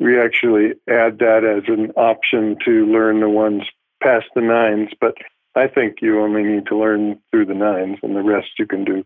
we 0.00 0.20
actually 0.20 0.72
add 0.88 1.20
that 1.20 1.44
as 1.44 1.68
an 1.68 1.92
option 1.92 2.56
to 2.64 2.86
learn 2.86 3.20
the 3.20 3.28
ones 3.28 3.62
past 4.02 4.26
the 4.34 4.40
nines, 4.40 4.90
but 5.00 5.14
I 5.54 5.66
think 5.66 5.96
you 6.00 6.20
only 6.20 6.42
need 6.42 6.66
to 6.66 6.78
learn 6.78 7.18
through 7.30 7.46
the 7.46 7.54
nines, 7.54 7.98
and 8.02 8.16
the 8.16 8.22
rest 8.22 8.48
you 8.58 8.66
can 8.66 8.84
do 8.84 9.04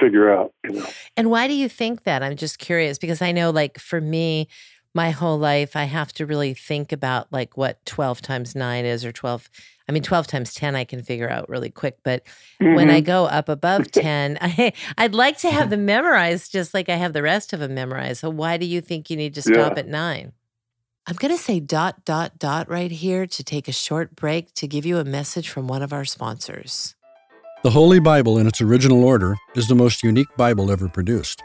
figure 0.00 0.32
out. 0.32 0.52
You 0.64 0.80
know. 0.80 0.86
And 1.16 1.30
why 1.30 1.48
do 1.48 1.54
you 1.54 1.68
think 1.68 2.04
that? 2.04 2.22
I'm 2.22 2.36
just 2.36 2.58
curious 2.58 2.98
because 2.98 3.20
I 3.20 3.32
know, 3.32 3.50
like 3.50 3.78
for 3.78 4.00
me, 4.00 4.48
my 4.94 5.10
whole 5.10 5.38
life, 5.38 5.74
I 5.74 5.84
have 5.84 6.12
to 6.14 6.26
really 6.26 6.54
think 6.54 6.92
about 6.92 7.32
like 7.32 7.56
what 7.56 7.84
12 7.86 8.20
times 8.20 8.54
nine 8.54 8.84
is, 8.84 9.04
or 9.04 9.12
12. 9.12 9.50
I 9.88 9.92
mean, 9.92 10.02
12 10.02 10.26
times 10.26 10.54
10, 10.54 10.76
I 10.76 10.84
can 10.84 11.02
figure 11.02 11.28
out 11.28 11.48
really 11.48 11.70
quick. 11.70 11.98
But 12.04 12.24
mm-hmm. 12.60 12.74
when 12.74 12.88
I 12.88 12.98
mm-hmm. 13.00 13.06
go 13.06 13.24
up 13.26 13.48
above 13.48 13.90
10, 13.92 14.38
I, 14.40 14.72
I'd 14.96 15.14
like 15.14 15.38
to 15.38 15.50
have 15.50 15.70
them 15.70 15.84
memorized 15.84 16.52
just 16.52 16.72
like 16.74 16.88
I 16.88 16.96
have 16.96 17.12
the 17.12 17.22
rest 17.22 17.52
of 17.52 17.60
them 17.60 17.74
memorized. 17.74 18.20
So 18.20 18.30
why 18.30 18.56
do 18.56 18.66
you 18.66 18.80
think 18.80 19.10
you 19.10 19.16
need 19.16 19.34
to 19.34 19.42
stop 19.42 19.74
yeah. 19.74 19.80
at 19.80 19.88
nine? 19.88 20.32
I'm 21.04 21.16
going 21.16 21.36
to 21.36 21.42
say 21.42 21.58
dot, 21.58 22.04
dot, 22.04 22.38
dot 22.38 22.70
right 22.70 22.90
here 22.90 23.26
to 23.26 23.42
take 23.42 23.66
a 23.66 23.72
short 23.72 24.14
break 24.14 24.54
to 24.54 24.68
give 24.68 24.86
you 24.86 24.98
a 24.98 25.04
message 25.04 25.48
from 25.48 25.66
one 25.66 25.82
of 25.82 25.92
our 25.92 26.04
sponsors. 26.04 26.94
The 27.64 27.70
Holy 27.70 27.98
Bible, 27.98 28.38
in 28.38 28.46
its 28.46 28.60
original 28.60 29.02
order, 29.02 29.34
is 29.56 29.66
the 29.66 29.74
most 29.74 30.04
unique 30.04 30.28
Bible 30.36 30.70
ever 30.70 30.88
produced. 30.88 31.42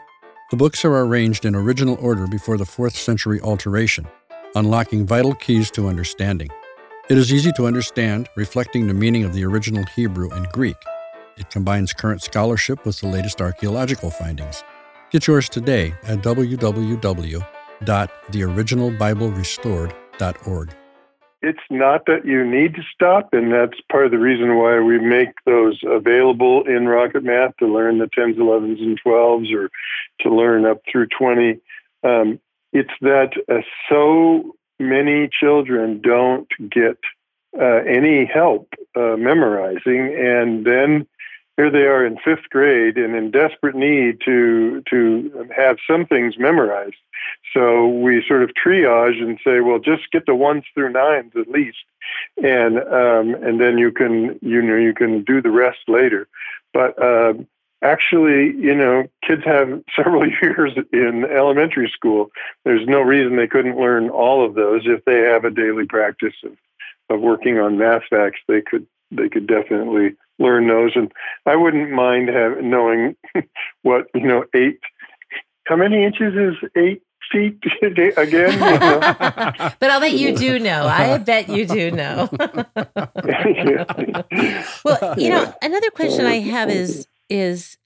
The 0.52 0.56
books 0.56 0.84
are 0.84 1.00
arranged 1.00 1.44
in 1.44 1.56
original 1.56 1.98
order 2.00 2.28
before 2.28 2.56
the 2.56 2.64
4th 2.64 2.94
century 2.94 3.40
alteration, 3.40 4.06
unlocking 4.54 5.04
vital 5.04 5.34
keys 5.34 5.72
to 5.72 5.88
understanding. 5.88 6.50
It 7.10 7.18
is 7.18 7.32
easy 7.32 7.50
to 7.52 7.66
understand, 7.66 8.28
reflecting 8.36 8.86
the 8.86 8.94
meaning 8.94 9.24
of 9.24 9.34
the 9.34 9.44
original 9.44 9.84
Hebrew 9.96 10.30
and 10.30 10.48
Greek. 10.50 10.76
It 11.36 11.50
combines 11.50 11.92
current 11.92 12.22
scholarship 12.22 12.86
with 12.86 13.00
the 13.00 13.08
latest 13.08 13.40
archaeological 13.40 14.10
findings. 14.10 14.62
Get 15.10 15.26
yours 15.26 15.48
today 15.48 15.94
at 16.04 16.20
www 16.20 17.57
www.theoriginalbiblerestored.org. 17.84 20.74
It's 21.40 21.60
not 21.70 22.06
that 22.06 22.26
you 22.26 22.44
need 22.44 22.74
to 22.74 22.82
stop, 22.92 23.28
and 23.32 23.52
that's 23.52 23.80
part 23.90 24.06
of 24.06 24.10
the 24.10 24.18
reason 24.18 24.56
why 24.56 24.80
we 24.80 24.98
make 24.98 25.28
those 25.46 25.78
available 25.84 26.64
in 26.66 26.88
Rocket 26.88 27.22
Math 27.22 27.56
to 27.58 27.72
learn 27.72 27.98
the 27.98 28.06
10s, 28.06 28.36
11s, 28.36 28.82
and 28.82 29.00
12s, 29.00 29.54
or 29.54 29.70
to 30.20 30.34
learn 30.34 30.66
up 30.66 30.82
through 30.90 31.06
20. 31.16 31.60
Um, 32.02 32.40
it's 32.72 32.90
that 33.02 33.34
uh, 33.48 33.60
so 33.88 34.56
many 34.80 35.28
children 35.28 36.00
don't 36.00 36.48
get 36.70 36.98
uh, 37.56 37.82
any 37.86 38.24
help 38.24 38.74
uh, 38.96 39.16
memorizing, 39.16 40.12
and 40.18 40.66
then 40.66 41.06
here 41.58 41.70
they 41.72 41.86
are 41.86 42.06
in 42.06 42.16
fifth 42.24 42.48
grade 42.50 42.96
and 42.96 43.16
in 43.16 43.32
desperate 43.32 43.74
need 43.74 44.20
to 44.24 44.80
to 44.88 45.48
have 45.54 45.76
some 45.90 46.06
things 46.06 46.38
memorized. 46.38 46.94
So 47.52 47.88
we 47.88 48.24
sort 48.26 48.44
of 48.44 48.50
triage 48.50 49.20
and 49.20 49.40
say, 49.44 49.58
well, 49.58 49.80
just 49.80 50.10
get 50.12 50.24
the 50.24 50.36
ones 50.36 50.62
through 50.72 50.92
nines 50.92 51.32
at 51.36 51.48
least, 51.48 51.78
and 52.42 52.78
um, 52.78 53.34
and 53.42 53.60
then 53.60 53.76
you 53.76 53.90
can 53.90 54.38
you 54.40 54.62
know 54.62 54.76
you 54.76 54.94
can 54.94 55.24
do 55.24 55.42
the 55.42 55.50
rest 55.50 55.80
later. 55.88 56.28
But 56.72 57.02
uh, 57.02 57.34
actually, 57.82 58.54
you 58.56 58.74
know, 58.74 59.08
kids 59.26 59.42
have 59.44 59.82
several 59.96 60.30
years 60.30 60.74
in 60.92 61.24
elementary 61.24 61.90
school. 61.92 62.30
There's 62.64 62.86
no 62.86 63.00
reason 63.00 63.36
they 63.36 63.48
couldn't 63.48 63.80
learn 63.80 64.10
all 64.10 64.46
of 64.46 64.54
those 64.54 64.82
if 64.84 65.04
they 65.04 65.22
have 65.22 65.44
a 65.44 65.50
daily 65.50 65.86
practice 65.86 66.34
of 66.44 66.56
of 67.10 67.20
working 67.20 67.58
on 67.58 67.78
math 67.78 68.04
facts. 68.08 68.38
They 68.46 68.60
could 68.60 68.86
they 69.10 69.28
could 69.28 69.46
definitely 69.46 70.16
learn 70.38 70.68
those. 70.68 70.92
And 70.94 71.12
I 71.46 71.56
wouldn't 71.56 71.90
mind 71.90 72.28
have, 72.28 72.62
knowing 72.62 73.16
what, 73.82 74.06
you 74.14 74.26
know, 74.26 74.44
eight, 74.54 74.78
how 75.66 75.76
many 75.76 76.04
inches 76.04 76.34
is 76.34 76.70
eight 76.76 77.02
feet 77.30 77.62
again? 78.16 78.52
You 78.52 78.58
know? 78.58 79.00
but 79.80 79.90
I'll 79.90 80.00
bet 80.00 80.12
you 80.12 80.36
do 80.36 80.58
know. 80.58 80.86
I 80.86 81.18
bet 81.18 81.48
you 81.48 81.66
do 81.66 81.90
know. 81.90 82.28
well, 84.84 85.14
you 85.18 85.30
know, 85.30 85.52
another 85.62 85.90
question 85.90 86.26
I 86.26 86.40
have 86.40 86.70
is, 86.70 87.06
is, 87.28 87.76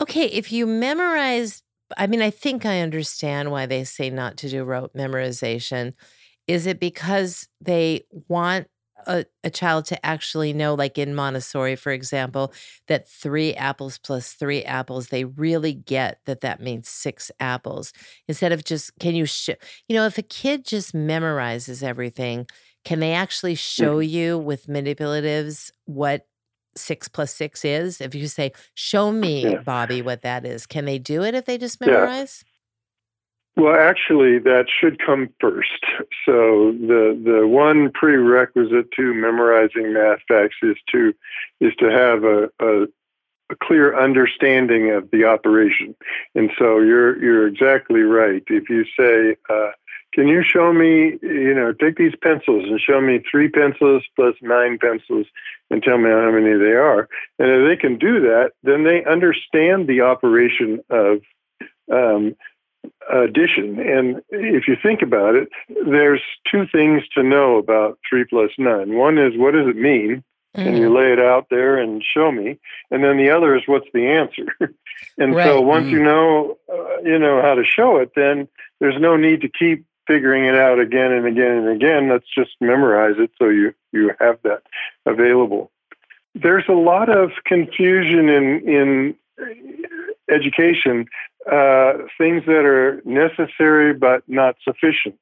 okay, 0.00 0.26
if 0.26 0.52
you 0.52 0.66
memorize, 0.66 1.62
I 1.96 2.06
mean, 2.06 2.22
I 2.22 2.30
think 2.30 2.66
I 2.66 2.80
understand 2.80 3.50
why 3.50 3.66
they 3.66 3.84
say 3.84 4.10
not 4.10 4.36
to 4.38 4.48
do 4.48 4.64
rote 4.64 4.92
memorization. 4.94 5.94
Is 6.46 6.66
it 6.66 6.78
because 6.78 7.48
they 7.60 8.04
want 8.28 8.68
a, 9.06 9.24
a 9.44 9.50
child 9.50 9.84
to 9.86 10.06
actually 10.06 10.52
know, 10.52 10.74
like 10.74 10.98
in 10.98 11.14
Montessori, 11.14 11.76
for 11.76 11.92
example, 11.92 12.52
that 12.88 13.08
three 13.08 13.54
apples 13.54 13.98
plus 13.98 14.32
three 14.32 14.64
apples, 14.64 15.08
they 15.08 15.24
really 15.24 15.72
get 15.72 16.20
that 16.26 16.40
that 16.40 16.60
means 16.60 16.88
six 16.88 17.30
apples 17.40 17.92
instead 18.28 18.52
of 18.52 18.64
just, 18.64 18.90
can 18.98 19.14
you, 19.14 19.26
sh- 19.26 19.50
you 19.88 19.96
know, 19.96 20.06
if 20.06 20.18
a 20.18 20.22
kid 20.22 20.64
just 20.64 20.94
memorizes 20.94 21.82
everything, 21.82 22.46
can 22.84 23.00
they 23.00 23.12
actually 23.12 23.54
show 23.54 23.96
mm-hmm. 23.96 24.10
you 24.10 24.38
with 24.38 24.66
manipulatives 24.66 25.70
what 25.86 26.26
six 26.76 27.08
plus 27.08 27.34
six 27.34 27.64
is? 27.64 28.00
If 28.00 28.14
you 28.14 28.28
say, 28.28 28.52
show 28.74 29.10
me, 29.10 29.42
yeah. 29.42 29.62
Bobby, 29.62 30.02
what 30.02 30.22
that 30.22 30.44
is, 30.44 30.66
can 30.66 30.84
they 30.84 30.98
do 30.98 31.22
it 31.22 31.34
if 31.34 31.46
they 31.46 31.58
just 31.58 31.80
memorize? 31.80 32.44
Yeah. 32.44 32.52
Well, 33.56 33.74
actually, 33.74 34.38
that 34.40 34.66
should 34.68 34.98
come 35.04 35.30
first. 35.40 35.84
So 36.26 36.72
the 36.72 37.18
the 37.24 37.46
one 37.46 37.90
prerequisite 37.92 38.90
to 38.92 39.14
memorizing 39.14 39.92
math 39.94 40.18
facts 40.28 40.56
is 40.62 40.76
to 40.92 41.14
is 41.60 41.72
to 41.78 41.86
have 41.90 42.24
a, 42.24 42.50
a, 42.60 42.82
a 43.50 43.56
clear 43.62 43.98
understanding 43.98 44.90
of 44.90 45.10
the 45.10 45.24
operation. 45.24 45.94
And 46.34 46.50
so 46.58 46.80
you're 46.80 47.22
you're 47.22 47.46
exactly 47.46 48.02
right. 48.02 48.42
If 48.48 48.68
you 48.68 48.84
say, 48.98 49.36
uh, 49.48 49.70
"Can 50.12 50.28
you 50.28 50.42
show 50.42 50.72
me? 50.74 51.18
You 51.22 51.54
know, 51.54 51.72
take 51.72 51.96
these 51.96 52.14
pencils 52.22 52.64
and 52.68 52.78
show 52.78 53.00
me 53.00 53.22
three 53.30 53.48
pencils 53.48 54.02
plus 54.16 54.34
nine 54.42 54.76
pencils, 54.78 55.26
and 55.70 55.82
tell 55.82 55.96
me 55.96 56.10
how 56.10 56.30
many 56.30 56.58
they 56.58 56.74
are," 56.74 57.08
and 57.38 57.48
if 57.50 57.68
they 57.68 57.76
can 57.80 57.96
do 57.96 58.20
that, 58.20 58.50
then 58.64 58.84
they 58.84 59.02
understand 59.04 59.86
the 59.88 60.02
operation 60.02 60.80
of 60.90 61.22
um, 61.90 62.34
addition. 63.12 63.78
And 63.78 64.22
if 64.30 64.68
you 64.68 64.76
think 64.82 65.02
about 65.02 65.34
it, 65.34 65.48
there's 65.86 66.22
two 66.50 66.66
things 66.70 67.02
to 67.14 67.22
know 67.22 67.56
about 67.56 67.98
three 68.08 68.24
plus 68.24 68.50
nine. 68.58 68.94
One 68.94 69.18
is 69.18 69.32
what 69.36 69.52
does 69.52 69.66
it 69.66 69.76
mean? 69.76 70.22
Mm. 70.56 70.66
And 70.66 70.78
you 70.78 70.94
lay 70.94 71.12
it 71.12 71.20
out 71.20 71.46
there 71.50 71.76
and 71.76 72.02
show 72.02 72.32
me. 72.32 72.58
And 72.90 73.04
then 73.04 73.18
the 73.18 73.30
other 73.30 73.56
is 73.56 73.62
what's 73.66 73.88
the 73.92 74.06
answer. 74.06 74.46
and 75.18 75.34
right. 75.34 75.44
so 75.44 75.60
once 75.60 75.86
mm. 75.86 75.90
you 75.90 76.02
know, 76.02 76.58
uh, 76.72 77.02
you 77.02 77.18
know 77.18 77.42
how 77.42 77.54
to 77.54 77.64
show 77.64 77.98
it, 77.98 78.12
then 78.16 78.48
there's 78.80 79.00
no 79.00 79.16
need 79.16 79.42
to 79.42 79.48
keep 79.48 79.84
figuring 80.06 80.44
it 80.44 80.54
out 80.54 80.78
again 80.78 81.12
and 81.12 81.26
again 81.26 81.58
and 81.58 81.68
again. 81.68 82.08
Let's 82.08 82.26
just 82.32 82.52
memorize 82.60 83.16
it 83.18 83.30
so 83.38 83.48
you 83.48 83.74
you 83.92 84.12
have 84.20 84.38
that 84.44 84.62
available. 85.04 85.70
There's 86.34 86.68
a 86.68 86.72
lot 86.72 87.08
of 87.08 87.30
confusion 87.44 88.28
in 88.28 88.68
in 88.68 89.16
education 90.30 91.06
uh, 91.50 91.94
things 92.18 92.44
that 92.46 92.64
are 92.64 93.02
necessary 93.04 93.94
but 93.94 94.22
not 94.28 94.56
sufficient. 94.64 95.18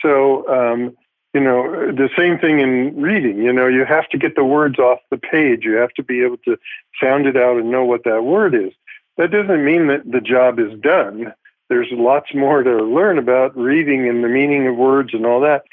So, 0.00 0.48
um, 0.48 0.96
you 1.32 1.40
know, 1.40 1.90
the 1.90 2.10
same 2.16 2.38
thing 2.38 2.60
in 2.60 3.00
reading. 3.00 3.38
You 3.38 3.52
know, 3.52 3.66
you 3.66 3.84
have 3.84 4.08
to 4.10 4.18
get 4.18 4.36
the 4.36 4.44
words 4.44 4.78
off 4.78 5.00
the 5.10 5.18
page. 5.18 5.64
You 5.64 5.74
have 5.74 5.92
to 5.94 6.02
be 6.02 6.22
able 6.22 6.36
to 6.44 6.56
sound 7.02 7.26
it 7.26 7.36
out 7.36 7.56
and 7.56 7.70
know 7.70 7.84
what 7.84 8.04
that 8.04 8.22
word 8.22 8.54
is. 8.54 8.72
That 9.16 9.30
doesn't 9.30 9.64
mean 9.64 9.88
that 9.88 10.10
the 10.10 10.20
job 10.20 10.58
is 10.58 10.78
done. 10.80 11.32
There's 11.68 11.88
lots 11.90 12.34
more 12.34 12.62
to 12.62 12.76
learn 12.84 13.18
about 13.18 13.56
reading 13.56 14.08
and 14.08 14.22
the 14.22 14.28
meaning 14.28 14.66
of 14.68 14.76
words 14.76 15.10
and 15.12 15.26
all 15.26 15.40
that. 15.40 15.64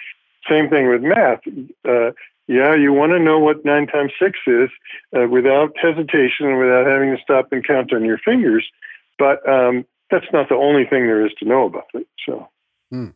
Same 0.49 0.69
thing 0.69 0.89
with 0.89 1.03
math. 1.03 1.41
Uh, 1.87 2.11
yeah, 2.47 2.73
you 2.75 2.91
want 2.91 3.11
to 3.11 3.19
know 3.19 3.39
what 3.39 3.63
nine 3.63 3.87
times 3.87 4.13
six 4.19 4.39
is 4.47 4.69
uh, 5.15 5.27
without 5.27 5.77
hesitation 5.77 6.47
and 6.47 6.57
without 6.57 6.87
having 6.87 7.15
to 7.15 7.21
stop 7.21 7.51
and 7.51 7.65
count 7.65 7.93
on 7.93 8.03
your 8.03 8.17
fingers. 8.17 8.65
But 9.19 9.47
um, 9.47 9.85
that's 10.11 10.25
not 10.33 10.49
the 10.49 10.55
only 10.55 10.83
thing 10.83 11.07
there 11.07 11.25
is 11.25 11.31
to 11.39 11.45
know 11.45 11.65
about 11.65 11.85
it. 11.93 12.07
So, 12.27 12.49
mm. 12.93 13.13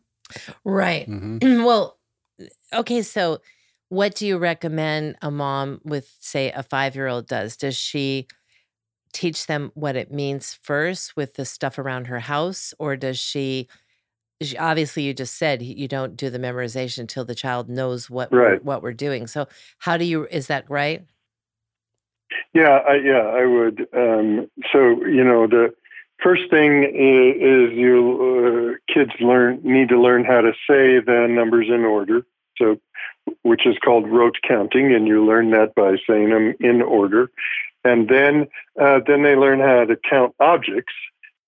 right. 0.64 1.08
Mm-hmm. 1.08 1.64
well, 1.64 1.98
okay. 2.72 3.02
So, 3.02 3.40
what 3.88 4.14
do 4.14 4.26
you 4.26 4.38
recommend 4.38 5.16
a 5.22 5.30
mom 5.30 5.80
with, 5.84 6.16
say, 6.20 6.50
a 6.50 6.62
five 6.62 6.96
year 6.96 7.06
old 7.06 7.28
does? 7.28 7.56
Does 7.56 7.76
she 7.76 8.26
teach 9.12 9.46
them 9.46 9.70
what 9.74 9.96
it 9.96 10.12
means 10.12 10.58
first 10.60 11.16
with 11.16 11.34
the 11.34 11.44
stuff 11.44 11.78
around 11.78 12.06
her 12.06 12.20
house, 12.20 12.74
or 12.78 12.96
does 12.96 13.18
she? 13.18 13.68
obviously 14.58 15.02
you 15.02 15.14
just 15.14 15.36
said 15.36 15.62
you 15.62 15.88
don't 15.88 16.14
do 16.14 16.28
the 16.28 16.38
memorization 16.38 16.98
until 16.98 17.24
the 17.24 17.34
child 17.34 17.70
knows 17.70 18.10
what 18.10 18.30
right. 18.30 18.50
we're, 18.50 18.58
what 18.58 18.82
we're 18.82 18.92
doing 18.92 19.26
so 19.26 19.48
how 19.78 19.96
do 19.96 20.04
you 20.04 20.26
is 20.26 20.48
that 20.48 20.68
right 20.68 21.06
yeah 22.52 22.80
I, 22.86 22.96
yeah 22.96 23.22
i 23.22 23.46
would 23.46 23.88
um, 23.96 24.50
so 24.70 24.78
you 25.06 25.24
know 25.24 25.46
the 25.46 25.72
first 26.22 26.50
thing 26.50 26.84
is, 26.84 27.70
is 27.72 27.78
you 27.78 28.78
uh, 28.88 28.92
kids 28.92 29.12
learn 29.20 29.60
need 29.62 29.88
to 29.88 30.00
learn 30.00 30.24
how 30.24 30.40
to 30.40 30.52
say 30.68 31.00
the 31.00 31.26
numbers 31.28 31.68
in 31.68 31.84
order. 31.84 32.24
So 32.58 32.78
which 33.42 33.66
is 33.66 33.76
called 33.84 34.08
rote 34.08 34.36
counting 34.46 34.94
and 34.94 35.06
you 35.06 35.24
learn 35.24 35.50
that 35.50 35.74
by 35.74 35.96
saying 36.08 36.30
them 36.30 36.54
in 36.60 36.80
order. 36.80 37.30
And 37.84 38.08
then 38.08 38.48
uh, 38.80 39.00
then 39.06 39.22
they 39.22 39.36
learn 39.36 39.60
how 39.60 39.84
to 39.84 39.96
count 40.08 40.34
objects. 40.40 40.94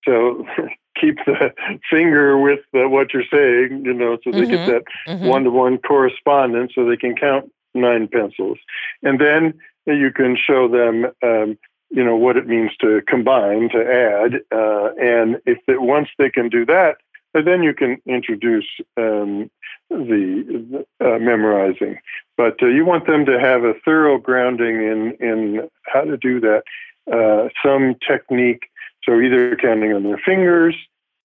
So 0.05 0.45
keep 0.99 1.17
the 1.25 1.53
finger 1.89 2.37
with 2.37 2.59
the, 2.73 2.89
what 2.89 3.13
you're 3.13 3.23
saying 3.31 3.85
you 3.85 3.93
know 3.93 4.17
so 4.21 4.31
they 4.31 4.41
mm-hmm. 4.41 4.51
get 4.51 4.83
that 5.07 5.19
one 5.21 5.45
to 5.45 5.49
one 5.49 5.77
correspondence 5.77 6.73
so 6.75 6.83
they 6.83 6.97
can 6.97 7.15
count 7.15 7.49
nine 7.73 8.07
pencils. 8.07 8.57
And 9.03 9.19
then 9.19 9.53
you 9.85 10.11
can 10.11 10.37
show 10.37 10.67
them 10.67 11.05
um, 11.23 11.57
you 11.89 12.03
know 12.03 12.15
what 12.15 12.37
it 12.37 12.47
means 12.47 12.71
to 12.81 13.01
combine 13.07 13.69
to 13.69 13.79
add 13.79 14.41
uh, 14.51 14.89
and 15.01 15.41
if 15.45 15.57
they, 15.67 15.77
once 15.77 16.09
they 16.17 16.29
can 16.29 16.49
do 16.49 16.65
that 16.65 16.97
then 17.33 17.63
you 17.63 17.73
can 17.73 17.97
introduce 18.05 18.67
um, 18.97 19.49
the 19.89 20.85
uh, 20.99 21.19
memorizing. 21.19 21.99
But 22.37 22.61
uh, 22.61 22.67
you 22.67 22.85
want 22.85 23.07
them 23.07 23.25
to 23.25 23.39
have 23.39 23.63
a 23.63 23.73
thorough 23.85 24.17
grounding 24.17 24.75
in 24.75 25.17
in 25.19 25.69
how 25.83 26.01
to 26.01 26.17
do 26.17 26.39
that 26.41 26.63
uh, 27.11 27.49
some 27.63 27.95
technique. 28.07 28.69
So 29.03 29.19
either 29.19 29.55
counting 29.55 29.93
on 29.93 30.03
their 30.03 30.21
fingers 30.23 30.75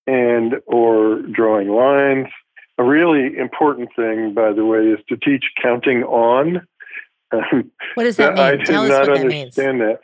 and 0.06 0.56
or 0.66 1.22
drawing 1.22 1.68
lines. 1.68 2.28
A 2.76 2.82
really 2.82 3.36
important 3.36 3.90
thing 3.94 4.34
by 4.34 4.52
the 4.52 4.64
way 4.64 4.80
is 4.80 4.98
to 5.08 5.16
teach 5.16 5.44
counting 5.62 6.02
on. 6.04 6.66
What 7.94 8.04
does 8.04 8.16
that 8.16 8.34
mean? 8.34 8.42
I 8.42 8.56
did 8.56 8.66
Tell 8.66 8.86
not 8.86 9.08
understand 9.08 9.80
that. 9.80 10.00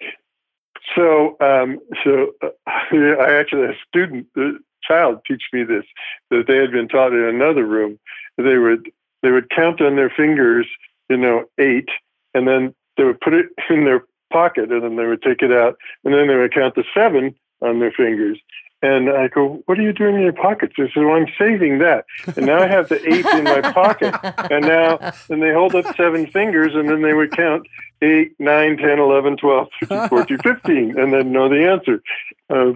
So, 0.94 1.36
um, 1.40 1.78
so 2.04 2.32
uh, 2.42 2.48
I 2.66 3.34
actually 3.34 3.62
had 3.62 3.70
a 3.70 3.78
student, 3.88 4.26
a 4.36 4.52
child, 4.82 5.20
teach 5.26 5.42
me 5.52 5.64
this 5.64 5.84
that 6.30 6.44
they 6.46 6.56
had 6.56 6.72
been 6.72 6.88
taught 6.88 7.12
in 7.12 7.22
another 7.22 7.66
room. 7.66 7.98
They 8.36 8.58
would 8.58 8.90
they 9.22 9.30
would 9.30 9.50
count 9.50 9.80
on 9.80 9.96
their 9.96 10.10
fingers, 10.10 10.66
you 11.08 11.16
know, 11.16 11.44
eight, 11.58 11.88
and 12.34 12.48
then 12.48 12.74
they 12.96 13.04
would 13.04 13.20
put 13.20 13.34
it 13.34 13.46
in 13.70 13.84
their 13.84 14.04
pocket, 14.32 14.70
and 14.70 14.82
then 14.82 14.96
they 14.96 15.06
would 15.06 15.22
take 15.22 15.42
it 15.42 15.52
out, 15.52 15.76
and 16.04 16.14
then 16.14 16.28
they 16.28 16.36
would 16.36 16.54
count 16.54 16.74
the 16.74 16.84
seven 16.94 17.34
on 17.62 17.80
their 17.80 17.92
fingers, 17.92 18.38
and 18.82 19.10
I 19.10 19.28
go, 19.28 19.62
What 19.66 19.78
are 19.78 19.82
you 19.82 19.92
doing 19.92 20.16
in 20.16 20.22
your 20.22 20.32
pockets? 20.32 20.74
They 20.76 20.90
said, 20.94 21.04
Well, 21.04 21.16
I'm 21.16 21.26
saving 21.38 21.78
that. 21.80 22.06
And 22.36 22.46
now 22.46 22.62
I 22.62 22.66
have 22.66 22.88
the 22.88 22.96
eight 23.12 23.26
in 23.26 23.44
my 23.44 23.60
pocket. 23.60 24.14
And 24.50 24.66
now, 24.66 24.98
and 25.28 25.42
they 25.42 25.52
hold 25.52 25.74
up 25.74 25.94
seven 25.96 26.26
fingers, 26.26 26.74
and 26.74 26.88
then 26.88 27.02
they 27.02 27.12
would 27.12 27.32
count 27.32 27.66
8, 28.02 28.34
9, 28.38 28.76
10, 28.76 28.98
11, 28.98 29.36
12, 29.36 29.68
13, 29.84 30.08
14, 30.08 30.38
15, 30.38 30.98
and 30.98 31.12
then 31.12 31.32
know 31.32 31.48
the 31.48 31.66
answer. 31.68 32.02
Uh, 32.48 32.72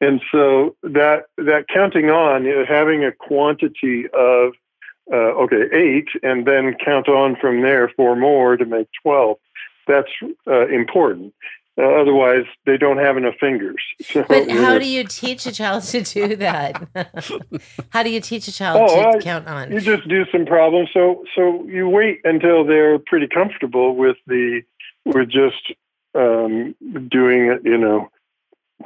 and 0.00 0.20
so 0.30 0.76
that 0.82 1.24
that 1.38 1.66
counting 1.72 2.10
on, 2.10 2.44
you 2.44 2.54
know, 2.54 2.64
having 2.68 3.04
a 3.04 3.12
quantity 3.12 4.04
of 4.12 4.52
uh, 5.10 5.32
okay 5.42 5.64
eight, 5.72 6.08
and 6.22 6.46
then 6.46 6.76
count 6.84 7.08
on 7.08 7.36
from 7.36 7.62
there 7.62 7.90
four 7.96 8.14
more 8.14 8.56
to 8.56 8.66
make 8.66 8.88
twelve. 9.02 9.38
That's 9.86 10.10
uh, 10.46 10.66
important. 10.68 11.32
Uh, 11.78 11.82
otherwise, 11.82 12.44
they 12.64 12.78
don't 12.78 12.96
have 12.96 13.16
enough 13.16 13.34
fingers. 13.38 13.82
So, 14.06 14.24
but 14.28 14.50
how 14.50 14.78
do 14.78 14.86
you 14.86 15.04
teach 15.04 15.46
a 15.46 15.52
child 15.52 15.82
to 15.84 16.00
do 16.00 16.36
that? 16.36 16.88
how 17.90 18.02
do 18.02 18.10
you 18.10 18.20
teach 18.20 18.48
a 18.48 18.52
child 18.52 18.88
oh, 18.88 19.12
to 19.12 19.18
I, 19.18 19.20
count 19.20 19.46
on? 19.46 19.72
You 19.72 19.80
just 19.80 20.08
do 20.08 20.24
some 20.32 20.46
problems. 20.46 20.90
So, 20.94 21.24
so 21.34 21.64
you 21.64 21.88
wait 21.88 22.20
until 22.24 22.64
they're 22.64 22.98
pretty 22.98 23.26
comfortable 23.26 23.94
with 23.96 24.16
the 24.26 24.62
with 25.04 25.28
just 25.28 25.72
um, 26.14 26.74
doing 27.10 27.58
you 27.64 27.78
know 27.78 28.08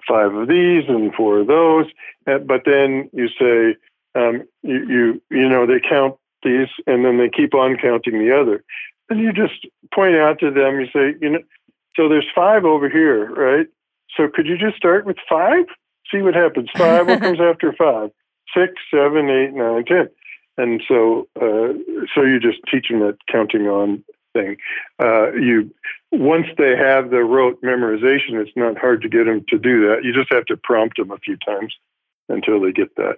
five 0.08 0.34
of 0.34 0.48
these 0.48 0.84
and 0.88 1.14
four 1.14 1.40
of 1.40 1.46
those. 1.46 1.86
Uh, 2.26 2.38
but 2.38 2.62
then 2.64 3.10
you 3.12 3.28
say 3.28 3.76
um, 4.14 4.42
you, 4.62 4.86
you 4.88 5.22
you 5.30 5.48
know 5.48 5.66
they 5.66 5.80
count 5.80 6.16
these 6.42 6.68
and 6.86 7.04
then 7.04 7.18
they 7.18 7.28
keep 7.28 7.54
on 7.54 7.76
counting 7.76 8.18
the 8.18 8.36
other. 8.36 8.64
And 9.08 9.20
you 9.20 9.32
just 9.32 9.66
point 9.92 10.16
out 10.16 10.38
to 10.40 10.50
them. 10.50 10.80
You 10.80 10.86
say 10.86 11.18
you 11.20 11.30
know 11.30 11.40
so 11.96 12.08
there's 12.08 12.26
five 12.34 12.64
over 12.64 12.88
here, 12.88 13.30
right? 13.30 13.66
So 14.16 14.28
could 14.32 14.46
you 14.46 14.56
just 14.58 14.76
start 14.76 15.06
with 15.06 15.16
five? 15.28 15.64
See 16.12 16.22
what 16.22 16.34
happens. 16.34 16.68
Five, 16.76 17.06
what 17.08 17.20
comes 17.20 17.40
after 17.40 17.72
five? 17.72 18.10
Six, 18.54 18.74
seven, 18.92 19.28
eight, 19.28 19.52
nine, 19.52 19.84
ten. 19.84 20.08
And 20.56 20.82
so, 20.86 21.28
uh, 21.40 21.72
so 22.14 22.22
you 22.22 22.38
just 22.40 22.58
teach 22.70 22.88
them 22.88 23.00
that 23.00 23.18
counting 23.30 23.66
on 23.66 24.04
thing. 24.32 24.56
Uh, 25.02 25.32
you 25.32 25.72
once 26.12 26.46
they 26.58 26.76
have 26.76 27.10
the 27.10 27.22
rote 27.22 27.60
memorization, 27.62 28.34
it's 28.34 28.50
not 28.56 28.76
hard 28.76 29.00
to 29.02 29.08
get 29.08 29.24
them 29.24 29.44
to 29.48 29.58
do 29.58 29.88
that. 29.88 30.04
You 30.04 30.12
just 30.12 30.32
have 30.32 30.44
to 30.46 30.56
prompt 30.56 30.96
them 30.96 31.10
a 31.10 31.18
few 31.18 31.36
times 31.36 31.74
until 32.28 32.60
they 32.60 32.72
get 32.72 32.94
that. 32.96 33.16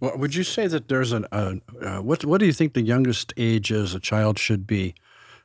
Well, 0.00 0.16
would 0.16 0.34
you 0.34 0.44
say 0.44 0.66
that 0.66 0.88
there's 0.88 1.12
an 1.12 1.26
uh, 1.32 1.54
uh, 1.80 1.98
what? 1.98 2.24
What 2.24 2.38
do 2.40 2.46
you 2.46 2.52
think 2.52 2.74
the 2.74 2.82
youngest 2.82 3.32
age 3.36 3.70
is 3.70 3.94
a 3.94 4.00
child 4.00 4.38
should 4.38 4.66
be 4.66 4.94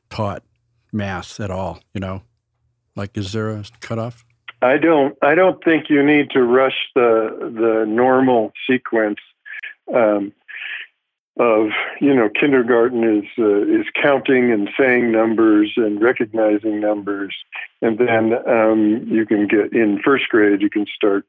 taught 0.10 0.44
math 0.92 1.40
at 1.40 1.52
all? 1.52 1.80
You 1.94 2.00
know, 2.00 2.24
like, 2.96 3.18
is 3.18 3.34
there 3.34 3.50
a 3.50 3.64
cutoff? 3.82 4.26
I 4.62 4.78
don't. 4.78 5.18
I 5.22 5.36
don't 5.36 5.64
think 5.64 5.90
you 5.90 6.04
need 6.04 6.32
to 6.32 6.42
rush 6.42 6.78
the 6.96 7.30
the 7.42 7.86
normal 7.88 8.52
sequence 8.70 9.20
um, 9.94 10.34
of 11.38 11.68
you 12.00 12.14
know 12.14 12.30
kindergarten 12.30 13.04
is 13.04 13.26
uh, 13.38 13.64
is 13.64 13.86
counting 14.02 14.52
and 14.52 14.70
saying 14.80 15.12
numbers 15.12 15.74
and 15.76 16.02
recognizing 16.02 16.80
numbers, 16.80 17.36
and 17.82 17.98
then 17.98 18.34
um, 18.48 19.06
you 19.08 19.26
can 19.26 19.48
get 19.48 19.74
in 19.74 20.02
first 20.04 20.30
grade. 20.30 20.62
You 20.62 20.70
can 20.70 20.86
start 20.96 21.26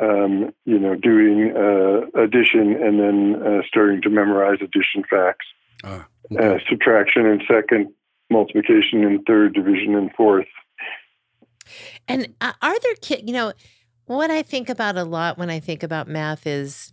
um, 0.00 0.54
you 0.64 0.78
know 0.78 0.94
doing 0.94 1.52
uh, 1.56 2.20
addition 2.20 2.74
and 2.80 3.00
then 3.00 3.42
uh, 3.44 3.62
starting 3.66 4.00
to 4.02 4.10
memorize 4.10 4.58
addition 4.62 5.02
facts, 5.10 5.46
ah, 5.82 6.06
okay. 6.32 6.54
Uh, 6.54 6.58
subtraction 6.68 7.26
in 7.26 7.42
second, 7.48 7.92
multiplication 8.30 9.02
in 9.02 9.22
third, 9.24 9.54
division 9.54 9.94
in 9.94 10.10
fourth. 10.16 10.46
And 12.06 12.34
uh, 12.40 12.52
are 12.62 12.78
there 12.80 12.94
kids, 13.00 13.22
you 13.26 13.32
know, 13.32 13.52
what 14.06 14.30
I 14.30 14.42
think 14.42 14.68
about 14.68 14.96
a 14.96 15.04
lot 15.04 15.38
when 15.38 15.50
I 15.50 15.60
think 15.60 15.82
about 15.82 16.08
math 16.08 16.46
is, 16.46 16.92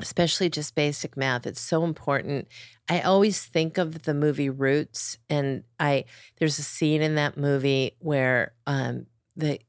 especially 0.00 0.50
just 0.50 0.74
basic 0.74 1.16
math, 1.16 1.46
it's 1.46 1.60
so 1.60 1.84
important. 1.84 2.48
I 2.88 3.00
always 3.00 3.44
think 3.44 3.78
of 3.78 4.02
the 4.02 4.12
movie 4.12 4.50
Roots, 4.50 5.16
and 5.30 5.64
I 5.80 6.04
there's 6.38 6.58
a 6.58 6.62
scene 6.62 7.00
in 7.00 7.14
that 7.14 7.36
movie 7.36 7.96
where 8.00 8.52
um, 8.66 9.06
the 9.36 9.60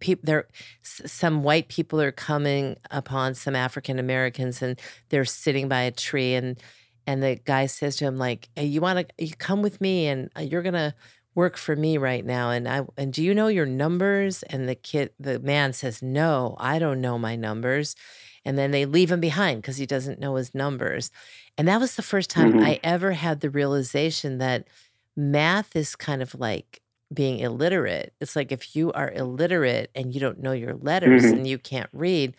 people 0.00 0.26
there 0.26 0.48
some 0.82 1.42
white 1.42 1.68
people 1.68 2.00
are 2.00 2.12
coming 2.12 2.76
upon 2.90 3.34
some 3.34 3.56
African 3.56 3.98
Americans, 3.98 4.60
and 4.60 4.78
they're 5.08 5.24
sitting 5.24 5.68
by 5.68 5.82
a 5.82 5.90
tree, 5.90 6.34
and 6.34 6.60
and 7.06 7.22
the 7.22 7.36
guy 7.36 7.66
says 7.66 7.96
to 7.96 8.04
him 8.04 8.18
like, 8.18 8.48
hey, 8.54 8.66
"You 8.66 8.80
want 8.80 9.08
to 9.08 9.24
you 9.24 9.34
come 9.38 9.62
with 9.62 9.80
me, 9.80 10.06
and 10.06 10.30
uh, 10.36 10.42
you're 10.42 10.62
gonna." 10.62 10.94
Work 11.34 11.56
for 11.56 11.76
me 11.76 11.96
right 11.96 12.24
now 12.24 12.50
and 12.50 12.68
I 12.68 12.86
and 12.96 13.12
do 13.12 13.22
you 13.22 13.34
know 13.34 13.48
your 13.48 13.66
numbers 13.66 14.42
and 14.44 14.68
the 14.68 14.74
kid 14.74 15.10
the 15.18 15.38
man 15.38 15.72
says 15.72 16.02
no 16.02 16.56
I 16.58 16.78
don't 16.78 17.00
know 17.00 17.18
my 17.18 17.36
numbers 17.36 17.96
and 18.44 18.58
then 18.58 18.70
they 18.70 18.84
leave 18.84 19.10
him 19.10 19.20
behind 19.20 19.62
cuz 19.62 19.78
he 19.78 19.86
doesn't 19.86 20.20
know 20.20 20.36
his 20.36 20.54
numbers 20.54 21.10
and 21.56 21.66
that 21.68 21.80
was 21.80 21.94
the 21.96 22.02
first 22.02 22.28
time 22.28 22.52
mm-hmm. 22.52 22.64
I 22.64 22.80
ever 22.82 23.12
had 23.12 23.40
the 23.40 23.50
realization 23.50 24.38
that 24.38 24.68
math 25.16 25.74
is 25.74 25.96
kind 25.96 26.22
of 26.22 26.34
like 26.34 26.82
being 27.12 27.38
illiterate 27.38 28.14
it's 28.20 28.36
like 28.36 28.52
if 28.52 28.76
you 28.76 28.92
are 28.92 29.10
illiterate 29.12 29.90
and 29.94 30.14
you 30.14 30.20
don't 30.20 30.40
know 30.40 30.52
your 30.52 30.74
letters 30.74 31.22
mm-hmm. 31.22 31.34
and 31.34 31.46
you 31.46 31.58
can't 31.58 31.90
read 31.92 32.34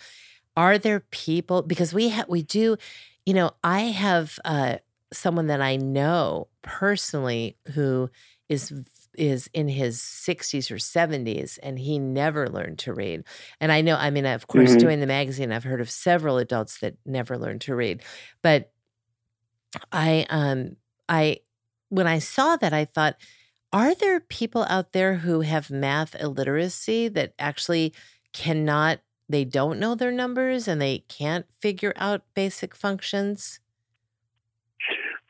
are 0.55 0.77
there 0.77 0.99
people 0.99 1.61
because 1.63 1.93
we 1.93 2.09
have 2.09 2.29
we 2.29 2.43
do 2.43 2.77
you 3.25 3.33
know 3.33 3.51
I 3.63 3.81
have 3.81 4.39
uh 4.45 4.77
someone 5.13 5.47
that 5.47 5.61
I 5.61 5.75
know 5.77 6.47
personally 6.61 7.55
who 7.73 8.09
is 8.49 8.73
is 9.15 9.47
in 9.53 9.67
his 9.67 9.99
60s 9.99 10.71
or 10.71 10.77
70s 10.77 11.59
and 11.61 11.77
he 11.77 11.99
never 11.99 12.49
learned 12.49 12.79
to 12.79 12.93
read. 12.93 13.23
And 13.59 13.71
I 13.71 13.81
know 13.81 13.95
I 13.95 14.09
mean 14.09 14.25
of 14.25 14.47
course 14.47 14.71
mm-hmm. 14.71 14.79
doing 14.79 14.99
the 14.99 15.07
magazine 15.07 15.51
I've 15.51 15.63
heard 15.63 15.81
of 15.81 15.89
several 15.89 16.37
adults 16.37 16.79
that 16.79 16.95
never 17.05 17.37
learned 17.37 17.61
to 17.61 17.75
read. 17.75 18.01
But 18.41 18.71
I 19.91 20.25
um 20.29 20.77
I 21.07 21.39
when 21.89 22.07
I 22.07 22.19
saw 22.19 22.55
that 22.57 22.73
I 22.73 22.85
thought 22.85 23.17
are 23.71 23.95
there 23.95 24.19
people 24.19 24.65
out 24.69 24.93
there 24.93 25.15
who 25.15 25.41
have 25.41 25.71
math 25.71 26.15
illiteracy 26.19 27.07
that 27.09 27.33
actually 27.39 27.93
cannot 28.31 28.99
they 29.29 29.45
don't 29.45 29.79
know 29.79 29.95
their 29.95 30.11
numbers 30.11 30.67
and 30.67 30.81
they 30.81 30.99
can't 31.07 31.45
figure 31.59 31.93
out 31.95 32.21
basic 32.35 32.75
functions? 32.75 33.59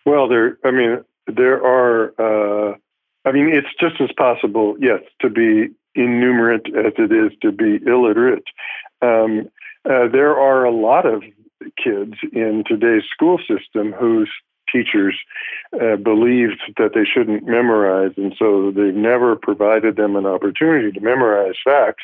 Well, 0.06 0.28
there. 0.28 0.58
I 0.65 0.71
mean, 0.71 1.04
there 1.28 1.63
are. 1.63 2.13
Uh, 2.19 2.76
I 3.25 3.31
mean, 3.31 3.49
it's 3.49 3.73
just 3.79 4.01
as 4.01 4.12
possible, 4.17 4.75
yes, 4.79 5.01
to 5.21 5.29
be 5.29 5.69
innumerate 5.95 6.67
as 6.75 6.93
it 6.97 7.12
is 7.12 7.31
to 7.41 7.51
be 7.51 7.79
illiterate. 7.86 8.45
Um, 9.01 9.49
uh, 9.86 10.07
there 10.07 10.38
are 10.38 10.65
a 10.65 10.71
lot 10.71 11.05
of 11.05 11.23
kids 11.81 12.13
in 12.31 12.63
today's 12.67 13.03
school 13.13 13.39
system 13.39 13.93
whose 13.93 14.29
teachers 14.71 15.17
uh, 15.79 15.95
believed 15.97 16.59
that 16.77 16.91
they 16.93 17.05
shouldn't 17.05 17.45
memorize, 17.45 18.12
and 18.17 18.33
so 18.38 18.71
they've 18.71 18.95
never 18.95 19.36
provided 19.36 19.95
them 19.95 20.15
an 20.15 20.25
opportunity 20.25 20.91
to 20.91 20.99
memorize 20.99 21.55
facts. 21.63 22.03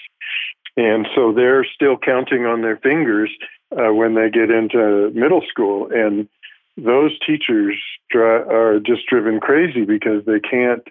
And 0.78 1.08
so 1.16 1.34
they're 1.34 1.66
still 1.66 1.98
counting 1.98 2.46
on 2.46 2.62
their 2.62 2.78
fingers 2.78 3.32
uh, 3.72 3.94
when 3.94 4.16
they 4.16 4.30
get 4.30 4.52
into 4.52 5.12
middle 5.14 5.42
school. 5.50 5.90
And 5.92 6.30
those 6.78 7.18
teachers 7.26 7.76
are 8.16 8.80
just 8.80 9.06
driven 9.08 9.40
crazy 9.40 9.84
because 9.84 10.24
they 10.26 10.40
can't 10.40 10.88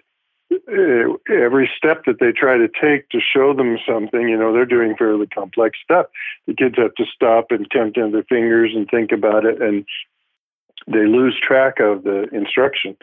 every 1.29 1.69
step 1.77 2.05
that 2.05 2.19
they 2.19 2.31
try 2.31 2.57
to 2.57 2.67
take 2.67 3.09
to 3.09 3.19
show 3.19 3.53
them 3.53 3.77
something, 3.87 4.27
you 4.27 4.37
know, 4.37 4.51
they're 4.51 4.65
doing 4.65 4.95
fairly 4.97 5.27
complex 5.27 5.77
stuff. 5.83 6.07
The 6.47 6.55
kids 6.55 6.75
have 6.77 6.95
to 6.95 7.05
stop 7.13 7.47
and 7.51 7.69
count 7.69 7.95
down 7.95 8.11
their 8.11 8.23
fingers 8.23 8.71
and 8.75 8.87
think 8.89 9.11
about 9.11 9.45
it, 9.45 9.61
and 9.61 9.85
they 10.87 11.05
lose 11.05 11.39
track 11.41 11.79
of 11.79 12.03
the 12.03 12.27
instruction. 12.31 12.95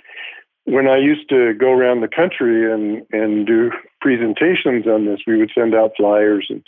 When 0.64 0.88
I 0.88 0.96
used 0.96 1.28
to 1.28 1.54
go 1.54 1.70
around 1.70 2.00
the 2.00 2.08
country 2.08 2.72
and, 2.72 3.06
and 3.12 3.46
do 3.46 3.70
presentations 4.00 4.86
on 4.86 5.06
this, 5.06 5.20
we 5.26 5.36
would 5.36 5.52
send 5.54 5.74
out 5.74 5.92
flyers 5.96 6.46
and 6.50 6.66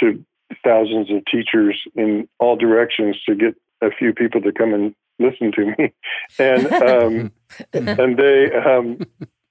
to 0.00 0.24
thousands 0.64 1.10
of 1.10 1.24
teachers 1.30 1.80
in 1.94 2.28
all 2.38 2.56
directions 2.56 3.16
to 3.26 3.34
get 3.34 3.54
a 3.82 3.90
few 3.90 4.12
people 4.12 4.40
to 4.40 4.52
come 4.52 4.74
and 4.74 4.94
listen 5.18 5.52
to 5.52 5.66
me, 5.66 5.92
and 6.38 6.72
um, 6.72 7.32
and 7.72 8.18
they 8.18 8.52
um, 8.52 8.98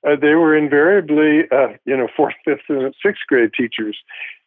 uh, 0.05 0.15
they 0.15 0.35
were 0.35 0.55
invariably, 0.55 1.43
uh, 1.51 1.69
you 1.85 1.97
know, 1.97 2.07
fourth, 2.15 2.35
fifth, 2.45 2.61
and 2.69 2.93
sixth 3.03 3.23
grade 3.27 3.51
teachers. 3.57 3.97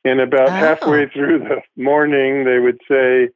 And 0.05 0.21
about 0.21 0.49
oh. 0.49 0.53
halfway 0.53 1.09
through 1.09 1.40
the 1.40 1.61
morning, 1.77 2.44
they 2.44 2.59
would 2.59 2.79
say, 2.88 3.31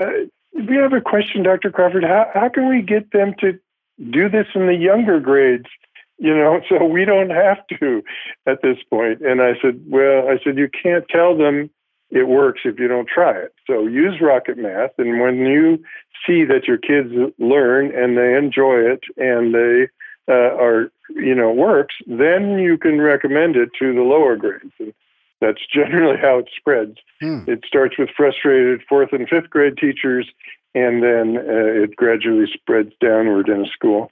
uh, 0.00 0.26
"We 0.54 0.76
have 0.76 0.92
a 0.92 1.00
question, 1.00 1.42
Dr. 1.42 1.70
Crawford. 1.70 2.04
How 2.04 2.30
how 2.32 2.48
can 2.48 2.68
we 2.68 2.82
get 2.82 3.12
them 3.12 3.34
to 3.40 3.58
do 4.10 4.28
this 4.28 4.46
in 4.54 4.66
the 4.66 4.74
younger 4.74 5.20
grades?" 5.20 5.68
You 6.18 6.34
know, 6.34 6.60
so 6.68 6.84
we 6.84 7.04
don't 7.04 7.30
have 7.30 7.58
to 7.78 8.02
at 8.46 8.62
this 8.62 8.78
point. 8.88 9.20
And 9.20 9.42
I 9.42 9.52
said, 9.60 9.84
"Well, 9.86 10.28
I 10.28 10.38
said 10.42 10.56
you 10.56 10.68
can't 10.82 11.06
tell 11.08 11.36
them 11.36 11.70
it 12.10 12.28
works 12.28 12.60
if 12.64 12.78
you 12.78 12.88
don't 12.88 13.08
try 13.08 13.32
it. 13.32 13.54
So 13.66 13.86
use 13.86 14.20
Rocket 14.20 14.58
Math, 14.58 14.92
and 14.98 15.20
when 15.20 15.36
you 15.36 15.82
see 16.26 16.44
that 16.44 16.68
your 16.68 16.76
kids 16.76 17.10
learn 17.38 17.90
and 17.94 18.16
they 18.16 18.36
enjoy 18.36 18.76
it 18.80 19.00
and 19.16 19.54
they 19.54 19.88
uh, 20.28 20.32
are 20.32 20.90
you 21.10 21.34
know 21.34 21.52
works, 21.52 21.94
then 22.06 22.58
you 22.58 22.78
can 22.78 23.00
recommend 23.00 23.56
it 23.56 23.70
to 23.78 23.92
the 23.94 24.02
lower 24.02 24.36
grades. 24.36 24.72
And 24.78 24.92
that's 25.40 25.66
generally 25.72 26.16
how 26.22 26.38
it 26.38 26.48
spreads. 26.56 26.96
Hmm. 27.20 27.44
It 27.46 27.64
starts 27.66 27.98
with 27.98 28.10
frustrated 28.16 28.80
fourth 28.88 29.12
and 29.12 29.28
fifth 29.28 29.50
grade 29.50 29.76
teachers, 29.76 30.30
and 30.74 31.02
then 31.02 31.36
uh, 31.36 31.82
it 31.82 31.96
gradually 31.96 32.46
spreads 32.52 32.92
downward 33.00 33.48
in 33.48 33.62
a 33.62 33.68
school. 33.68 34.10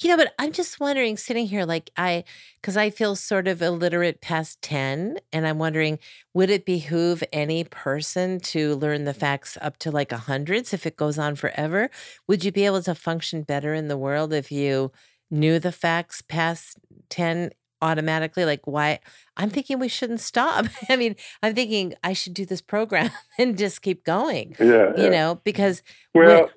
You 0.00 0.10
know, 0.10 0.16
but 0.16 0.34
I'm 0.40 0.50
just 0.50 0.80
wondering, 0.80 1.16
sitting 1.16 1.46
here, 1.46 1.64
like 1.64 1.90
I, 1.96 2.24
because 2.60 2.76
I 2.76 2.90
feel 2.90 3.14
sort 3.14 3.46
of 3.46 3.62
illiterate 3.62 4.20
past 4.20 4.60
10, 4.62 5.18
and 5.32 5.46
I'm 5.46 5.58
wondering, 5.58 6.00
would 6.34 6.50
it 6.50 6.66
behoove 6.66 7.22
any 7.32 7.62
person 7.62 8.40
to 8.40 8.74
learn 8.74 9.04
the 9.04 9.14
facts 9.14 9.56
up 9.60 9.78
to 9.78 9.92
like 9.92 10.10
a 10.10 10.18
hundreds 10.18 10.74
if 10.74 10.84
it 10.84 10.96
goes 10.96 11.16
on 11.16 11.36
forever? 11.36 11.90
Would 12.26 12.44
you 12.44 12.50
be 12.50 12.66
able 12.66 12.82
to 12.82 12.94
function 12.96 13.42
better 13.42 13.72
in 13.72 13.86
the 13.86 13.96
world 13.96 14.32
if 14.32 14.50
you 14.50 14.90
knew 15.32 15.58
the 15.58 15.72
facts 15.72 16.22
past 16.22 16.78
10 17.08 17.50
automatically 17.80 18.44
like 18.44 18.66
why? 18.66 19.00
I'm 19.36 19.50
thinking 19.50 19.80
we 19.80 19.88
shouldn't 19.88 20.20
stop. 20.20 20.66
I 20.88 20.96
mean 20.96 21.16
i'm 21.42 21.54
thinking 21.54 21.94
i 22.04 22.12
should 22.12 22.34
do 22.34 22.44
this 22.46 22.60
program 22.60 23.10
and 23.38 23.56
just 23.58 23.82
keep 23.82 24.04
going 24.04 24.54
yeah 24.58 24.92
you 24.96 25.04
yeah. 25.04 25.08
know 25.08 25.40
because 25.44 25.82
well 26.14 26.50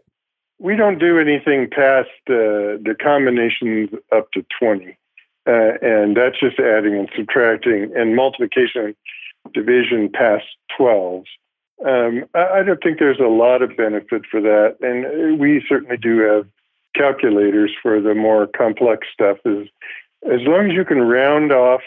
we 0.59 0.75
don't 0.75 0.99
do 0.99 1.19
anything 1.19 1.69
past 1.69 2.09
uh, 2.29 2.79
the 2.79 2.95
combinations 3.01 3.89
up 4.11 4.31
to 4.31 4.45
20 4.59 4.97
uh, 5.47 5.51
and 5.81 6.15
that's 6.15 6.39
just 6.39 6.59
adding 6.59 6.95
and 6.95 7.09
subtracting 7.15 7.91
and 7.95 8.15
multiplication 8.15 8.95
division 9.53 10.09
past 10.09 10.45
12 10.77 11.23
um, 11.85 12.25
I, 12.33 12.59
I 12.59 12.63
don't 12.63 12.81
think 12.81 12.99
there's 12.99 13.19
a 13.19 13.27
lot 13.27 13.61
of 13.61 13.75
benefit 13.75 14.23
for 14.29 14.41
that 14.41 14.77
and 14.81 15.05
uh, 15.05 15.35
we 15.35 15.63
certainly 15.67 15.97
do 15.97 16.19
have 16.19 16.47
calculators 16.95 17.71
for 17.81 17.99
the 17.99 18.13
more 18.13 18.47
complex 18.47 19.07
stuff 19.13 19.37
is 19.45 19.67
as 20.25 20.41
long 20.41 20.71
as 20.71 20.73
you 20.73 20.85
can 20.85 21.01
round 21.01 21.51
off, 21.51 21.81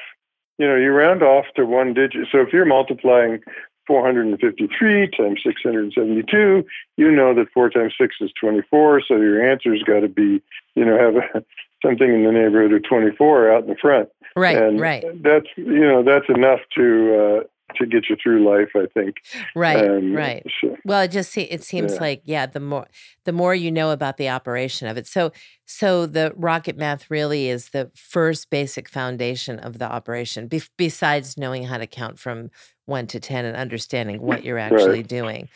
you 0.59 0.66
know, 0.66 0.77
you 0.77 0.90
round 0.90 1.23
off 1.23 1.47
to 1.57 1.64
one 1.64 1.94
digit. 1.94 2.29
So 2.31 2.40
if 2.40 2.53
you're 2.53 2.64
multiplying 2.64 3.40
453 3.87 5.11
times 5.16 5.40
672, 5.44 6.64
you 6.97 7.11
know 7.11 7.35
that 7.35 7.51
4 7.53 7.71
times 7.71 7.94
6 8.01 8.16
is 8.21 8.31
24. 8.40 9.03
So 9.09 9.16
your 9.16 9.51
answer's 9.51 9.83
got 9.83 10.01
to 10.01 10.09
be, 10.09 10.42
you 10.75 10.85
know, 10.85 10.99
have 10.99 11.16
a, 11.16 11.44
something 11.85 12.12
in 12.12 12.25
the 12.25 12.33
neighborhood 12.33 12.73
of 12.73 12.83
24 12.85 13.53
out 13.53 13.62
in 13.62 13.71
the 13.71 13.77
front. 13.77 14.09
Right, 14.37 14.57
and 14.57 14.79
right. 14.79 15.05
That's, 15.23 15.47
you 15.57 15.81
know, 15.81 16.05
that's 16.05 16.29
enough 16.29 16.61
to, 16.77 17.40
uh, 17.40 17.44
to 17.76 17.87
get 17.87 18.09
you 18.09 18.16
through 18.22 18.48
life 18.48 18.70
i 18.74 18.87
think 18.94 19.16
right 19.54 19.88
um, 19.88 20.14
right 20.14 20.44
so, 20.61 20.76
well 20.85 21.02
it 21.02 21.11
just 21.11 21.37
it 21.37 21.62
seems 21.62 21.94
yeah. 21.94 22.00
like 22.00 22.22
yeah 22.24 22.46
the 22.46 22.61
more 22.61 22.87
the 23.24 23.33
more 23.33 23.54
you 23.54 23.70
know 23.70 23.90
about 23.90 24.16
the 24.16 24.28
operation 24.28 24.88
of 24.88 24.96
it 24.96 25.07
so 25.07 25.31
so 25.66 26.07
the 26.07 26.33
rocket 26.37 26.76
math 26.76 27.11
really 27.11 27.48
is 27.48 27.70
the 27.70 27.90
first 27.94 28.50
basic 28.50 28.88
foundation 28.88 29.59
of 29.59 29.78
the 29.78 29.90
operation 29.90 30.46
be- 30.46 30.62
besides 30.76 31.37
knowing 31.37 31.64
how 31.64 31.76
to 31.76 31.87
count 31.87 32.18
from 32.18 32.50
1 32.87 33.07
to 33.09 33.20
10 33.20 33.44
and 33.44 33.57
understanding 33.57 34.22
what 34.22 34.44
you're 34.44 34.59
actually 34.68 35.00
right. 35.00 35.09
doing 35.09 35.48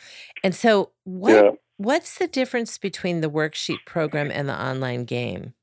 and 0.43 0.53
so 0.53 0.91
what 1.03 1.33
yeah. 1.33 1.51
what's 1.77 2.17
the 2.19 2.27
difference 2.27 2.77
between 2.77 3.21
the 3.21 3.29
worksheet 3.29 3.83
program 3.85 4.29
and 4.31 4.47
the 4.47 4.61
online 4.61 5.03
game 5.03 5.53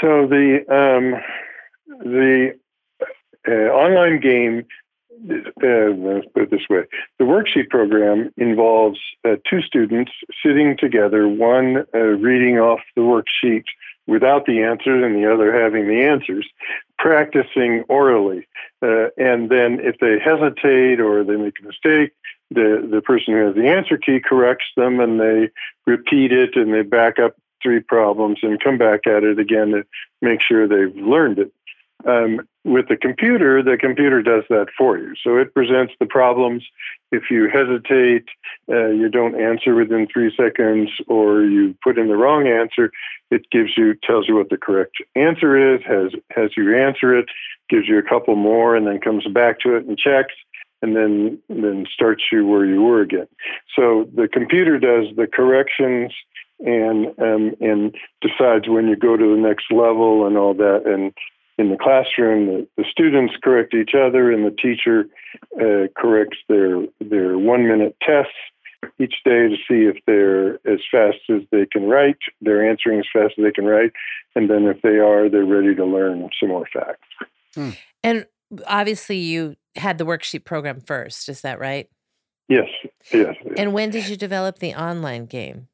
so 0.00 0.26
the 0.26 0.58
um 0.68 1.22
the 2.00 2.58
uh, 3.48 3.70
online 3.72 4.20
game 4.20 4.64
let's 5.24 6.26
put 6.34 6.42
it 6.44 6.50
this 6.50 6.68
way 6.68 6.84
the 7.18 7.24
worksheet 7.24 7.68
program 7.70 8.30
involves 8.36 8.98
uh, 9.24 9.36
two 9.48 9.62
students 9.62 10.12
sitting 10.44 10.76
together, 10.76 11.28
one 11.28 11.84
uh, 11.94 11.98
reading 11.98 12.58
off 12.58 12.80
the 12.94 13.02
worksheet 13.02 13.64
without 14.06 14.46
the 14.46 14.62
answers 14.62 15.04
and 15.04 15.16
the 15.16 15.32
other 15.32 15.52
having 15.52 15.88
the 15.88 16.02
answers, 16.04 16.46
practicing 16.98 17.82
orally. 17.88 18.46
Uh, 18.82 19.08
and 19.16 19.50
then 19.50 19.80
if 19.80 19.96
they 20.00 20.18
hesitate 20.18 21.00
or 21.00 21.24
they 21.24 21.36
make 21.36 21.54
a 21.60 21.66
mistake, 21.66 22.12
the, 22.50 22.86
the 22.90 23.00
person 23.00 23.34
who 23.34 23.44
has 23.44 23.54
the 23.56 23.66
answer 23.66 23.98
key 23.98 24.20
corrects 24.20 24.66
them 24.76 25.00
and 25.00 25.20
they 25.20 25.50
repeat 25.86 26.30
it 26.32 26.54
and 26.54 26.72
they 26.72 26.82
back 26.82 27.18
up 27.18 27.34
three 27.62 27.80
problems 27.80 28.38
and 28.42 28.62
come 28.62 28.78
back 28.78 29.06
at 29.06 29.24
it 29.24 29.38
again 29.38 29.70
to 29.70 29.84
make 30.22 30.40
sure 30.40 30.68
they've 30.68 30.94
learned 30.96 31.38
it. 31.38 31.52
Um, 32.04 32.46
with 32.64 32.88
the 32.88 32.96
computer, 32.96 33.62
the 33.62 33.78
computer 33.78 34.22
does 34.22 34.42
that 34.50 34.66
for 34.76 34.98
you. 34.98 35.14
So 35.22 35.38
it 35.38 35.54
presents 35.54 35.94
the 35.98 36.06
problems. 36.06 36.64
If 37.10 37.30
you 37.30 37.48
hesitate, 37.48 38.24
uh, 38.68 38.88
you 38.88 39.08
don't 39.08 39.40
answer 39.40 39.74
within 39.74 40.06
three 40.12 40.34
seconds, 40.36 40.90
or 41.06 41.42
you 41.42 41.76
put 41.82 41.96
in 41.96 42.08
the 42.08 42.16
wrong 42.16 42.48
answer, 42.48 42.90
it 43.30 43.48
gives 43.50 43.76
you 43.76 43.94
tells 43.94 44.28
you 44.28 44.36
what 44.36 44.50
the 44.50 44.56
correct 44.56 44.96
answer 45.14 45.74
is, 45.74 45.80
has 45.86 46.12
has 46.30 46.50
you 46.56 46.76
answer 46.76 47.16
it, 47.16 47.26
gives 47.70 47.88
you 47.88 47.98
a 47.98 48.02
couple 48.02 48.34
more, 48.36 48.76
and 48.76 48.86
then 48.86 49.00
comes 49.00 49.26
back 49.28 49.60
to 49.60 49.76
it 49.76 49.86
and 49.86 49.96
checks, 49.96 50.34
and 50.82 50.96
then 50.96 51.38
then 51.48 51.86
starts 51.92 52.24
you 52.30 52.46
where 52.46 52.66
you 52.66 52.82
were 52.82 53.00
again. 53.00 53.28
So 53.74 54.08
the 54.14 54.28
computer 54.28 54.78
does 54.78 55.06
the 55.16 55.28
corrections 55.28 56.12
and 56.60 57.06
um, 57.20 57.54
and 57.60 57.94
decides 58.20 58.68
when 58.68 58.88
you 58.88 58.96
go 58.96 59.16
to 59.16 59.34
the 59.34 59.40
next 59.40 59.70
level 59.70 60.26
and 60.26 60.36
all 60.36 60.54
that 60.54 60.82
and 60.84 61.12
in 61.58 61.70
the 61.70 61.76
classroom, 61.76 62.46
the, 62.46 62.68
the 62.76 62.84
students 62.90 63.34
correct 63.42 63.74
each 63.74 63.92
other, 63.94 64.30
and 64.30 64.44
the 64.44 64.50
teacher 64.50 65.06
uh, 65.60 65.88
corrects 66.00 66.38
their 66.48 66.86
their 67.00 67.38
one 67.38 67.66
minute 67.66 67.96
tests 68.02 68.32
each 68.98 69.14
day 69.24 69.48
to 69.48 69.56
see 69.68 69.88
if 69.88 69.96
they're 70.06 70.54
as 70.70 70.80
fast 70.90 71.18
as 71.30 71.42
they 71.50 71.66
can 71.66 71.84
write, 71.84 72.18
they're 72.40 72.68
answering 72.68 73.00
as 73.00 73.06
fast 73.12 73.34
as 73.38 73.44
they 73.44 73.50
can 73.50 73.64
write, 73.64 73.92
and 74.34 74.50
then 74.50 74.64
if 74.64 74.80
they 74.82 74.98
are, 74.98 75.28
they're 75.28 75.44
ready 75.44 75.74
to 75.74 75.84
learn 75.84 76.28
some 76.38 76.50
more 76.50 76.66
facts. 76.72 77.08
Hmm. 77.54 77.70
And 78.02 78.26
obviously, 78.66 79.16
you 79.16 79.56
had 79.76 79.98
the 79.98 80.06
worksheet 80.06 80.44
program 80.44 80.80
first. 80.80 81.28
Is 81.28 81.40
that 81.40 81.58
right? 81.58 81.88
Yes. 82.48 82.68
Yes. 83.12 83.34
And 83.56 83.72
when 83.72 83.90
did 83.90 84.08
you 84.08 84.16
develop 84.16 84.58
the 84.58 84.74
online 84.74 85.26
game? 85.26 85.68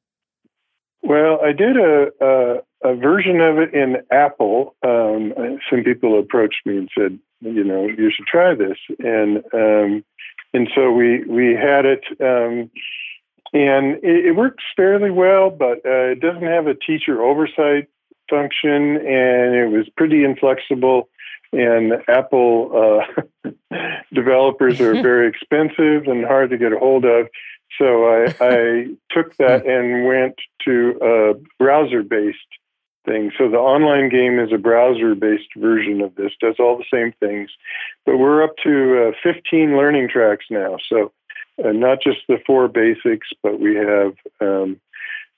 Well, 1.02 1.40
I 1.42 1.52
did 1.52 1.76
a, 1.76 2.08
a, 2.20 2.54
a 2.84 2.94
version 2.94 3.40
of 3.40 3.58
it 3.58 3.74
in 3.74 3.96
Apple. 4.10 4.74
Um, 4.82 5.32
some 5.70 5.84
people 5.84 6.18
approached 6.18 6.64
me 6.64 6.78
and 6.78 6.90
said, 6.96 7.18
you 7.40 7.64
know, 7.64 7.86
you 7.86 8.10
should 8.14 8.26
try 8.26 8.54
this. 8.54 8.78
And 8.98 9.38
um, 9.52 10.04
and 10.54 10.68
so 10.74 10.90
we 10.92 11.24
we 11.24 11.54
had 11.54 11.84
it. 11.86 12.04
Um, 12.20 12.70
and 13.54 13.96
it, 14.02 14.26
it, 14.26 14.36
works 14.36 14.64
fairly 14.74 15.10
well, 15.10 15.50
but 15.50 15.78
uh, 15.84 16.12
it 16.12 16.20
doesn't 16.20 16.42
have 16.42 16.66
a 16.66 16.74
teacher 16.74 17.22
oversight 17.22 17.88
function, 18.30 18.96
and 18.96 19.54
it 19.54 19.70
was 19.70 19.88
pretty 19.96 20.24
inflexible. 20.24 21.08
And 21.52 21.92
Apple 22.08 23.04
uh, 23.44 23.50
developers 24.14 24.80
are 24.80 24.94
very 25.02 25.28
expensive 25.28 26.06
and 26.06 26.24
hard 26.24 26.50
to 26.50 26.56
get 26.58 26.72
a 26.72 26.78
hold 26.78 27.04
of. 27.04 27.26
So 27.78 28.06
I, 28.06 28.34
I 28.40 28.86
took 29.10 29.36
that 29.36 29.66
and 29.66 30.06
went 30.06 30.34
to 30.64 30.98
a 31.02 31.34
browser 31.58 32.02
based 32.02 32.38
thing. 33.04 33.32
So 33.36 33.48
the 33.50 33.58
online 33.58 34.08
game 34.08 34.38
is 34.38 34.52
a 34.52 34.58
browser 34.58 35.14
based 35.14 35.54
version 35.56 36.00
of 36.00 36.14
this, 36.14 36.32
does 36.40 36.56
all 36.58 36.76
the 36.78 36.84
same 36.92 37.12
things. 37.20 37.50
But 38.06 38.18
we're 38.18 38.42
up 38.42 38.56
to 38.64 39.08
uh, 39.08 39.12
15 39.22 39.76
learning 39.76 40.08
tracks 40.08 40.46
now. 40.50 40.76
So 40.88 41.12
uh, 41.62 41.72
not 41.72 41.98
just 42.02 42.18
the 42.28 42.38
four 42.46 42.68
basics, 42.68 43.28
but 43.42 43.60
we 43.60 43.76
have 43.76 44.14
um, 44.40 44.80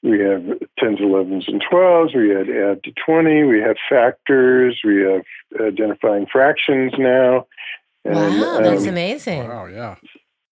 we 0.03 0.21
have 0.21 0.45
tens, 0.79 1.01
elevens, 1.01 1.47
and 1.49 1.63
twelves. 1.69 2.15
We 2.15 2.29
had 2.29 2.49
add 2.49 2.85
to 2.85 2.93
twenty. 3.05 3.43
We 3.43 3.61
have 3.61 3.77
factors. 3.89 4.81
We 4.85 5.03
have 5.03 5.23
identifying 5.61 6.27
fractions 6.31 6.93
now. 6.99 7.47
And, 8.05 8.15
wow, 8.15 8.61
that's 8.61 8.83
um, 8.83 8.91
amazing! 8.91 9.49
Wow, 9.49 9.67
yeah. 9.67 9.97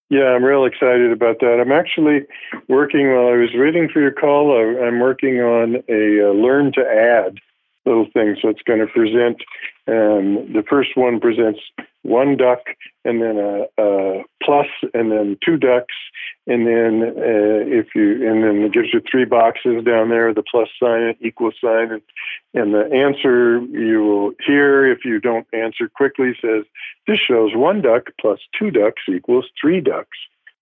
Yeah, 0.09 0.35
I'm 0.35 0.43
real 0.43 0.65
excited 0.65 1.11
about 1.11 1.39
that. 1.39 1.59
I'm 1.59 1.71
actually 1.71 2.21
working 2.69 3.09
while 3.09 3.27
I 3.27 3.37
was 3.37 3.49
waiting 3.53 3.89
for 3.91 3.99
your 3.99 4.11
call. 4.11 4.51
I'm 4.85 4.99
working 4.99 5.41
on 5.41 5.77
a 5.89 6.29
uh, 6.29 6.33
learn 6.33 6.71
to 6.73 6.81
add 6.81 7.37
little 7.85 8.07
thing. 8.13 8.37
So 8.41 8.49
it's 8.49 8.61
going 8.61 8.79
to 8.79 8.87
present. 8.87 9.41
Um, 9.87 10.53
the 10.53 10.63
first 10.69 10.91
one 10.95 11.19
presents 11.19 11.59
one 12.03 12.37
duck, 12.37 12.59
and 13.05 13.21
then 13.21 13.37
a, 13.37 13.65
a 13.81 14.23
plus, 14.41 14.67
and 14.93 15.11
then 15.11 15.37
two 15.43 15.57
ducks, 15.57 15.95
and 16.47 16.65
then 16.65 17.03
uh, 17.17 17.63
if 17.67 17.87
you, 17.95 18.29
and 18.29 18.43
then 18.43 18.63
it 18.63 18.73
gives 18.73 18.93
you 18.93 19.01
three 19.09 19.25
boxes 19.25 19.83
down 19.83 20.09
there: 20.09 20.33
the 20.33 20.43
plus 20.43 20.69
sign, 20.81 21.03
and 21.03 21.15
equal 21.21 21.51
sign, 21.61 21.91
and, 21.91 22.01
and 22.53 22.73
the 22.73 22.85
answer 22.93 23.59
you 23.59 24.03
will 24.03 24.31
hear 24.45 24.89
if 24.91 25.05
you 25.05 25.19
don't 25.19 25.47
answer 25.53 25.89
quickly 25.89 26.33
says, 26.41 26.63
"This 27.07 27.19
shows 27.19 27.51
one 27.55 27.81
duck 27.81 28.09
plus 28.19 28.39
two 28.57 28.71
ducks 28.71 29.03
equals 29.09 29.45
three 29.59 29.81
ducks." 29.81 30.17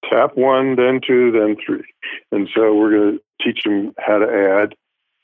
Tap 0.10 0.36
one, 0.36 0.78
then 0.78 1.00
two, 1.06 1.32
then 1.32 1.56
three, 1.64 1.86
and 2.32 2.50
so 2.56 2.74
we're 2.74 2.92
going 2.92 3.20
to 3.20 3.44
teach 3.44 3.64
them 3.64 3.94
how 4.00 4.18
to 4.18 4.26
add 4.26 4.76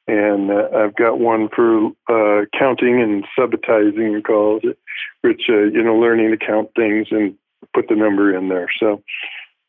and 0.07 0.51
uh, 0.51 0.69
I've 0.75 0.95
got 0.95 1.19
one 1.19 1.49
for 1.53 1.87
uh, 2.09 2.45
counting 2.57 3.01
and 3.01 3.25
subitizing, 3.37 4.23
calls 4.23 4.61
it, 4.63 4.77
which 5.21 5.43
uh, 5.49 5.63
you 5.63 5.83
know, 5.83 5.95
learning 5.95 6.31
to 6.31 6.37
count 6.37 6.69
things 6.75 7.07
and 7.11 7.35
put 7.73 7.87
the 7.89 7.95
number 7.95 8.35
in 8.35 8.49
there. 8.49 8.69
So, 8.79 9.03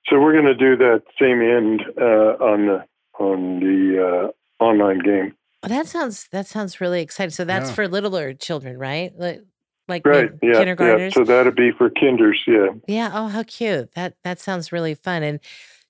so 0.09 0.21
we're 0.21 0.33
going 0.33 0.45
to 0.45 0.55
do 0.55 0.77
that 0.77 1.03
same 1.21 1.43
end 1.43 1.83
uh, 2.01 2.43
on 2.45 2.67
the 2.67 2.85
on 3.19 3.61
the 3.61 4.33
uh, 4.61 4.63
online 4.63 5.01
game. 5.01 5.35
Well, 5.63 5.71
that 5.71 5.89
sounds 5.89 6.29
that 6.31 6.47
sounds 6.47 6.81
really 6.81 7.03
exciting. 7.03 7.31
So 7.31 7.45
that's 7.45 7.71
yeah. 7.71 7.75
for 7.75 7.89
littler 7.89 8.33
children, 8.33 8.79
right? 8.79 9.13
Like, 9.19 9.43
like 9.89 10.07
right, 10.07 10.31
yeah, 10.43 10.75
yeah. 10.79 11.11
So 11.11 11.25
that'd 11.25 11.57
be 11.57 11.73
for 11.73 11.91
kinders, 11.91 12.41
yeah. 12.47 12.69
Yeah. 12.87 13.11
Oh, 13.13 13.27
how 13.27 13.43
cute! 13.43 13.93
That 13.95 14.15
that 14.23 14.39
sounds 14.39 14.71
really 14.71 14.95
fun. 14.95 15.23
And 15.23 15.41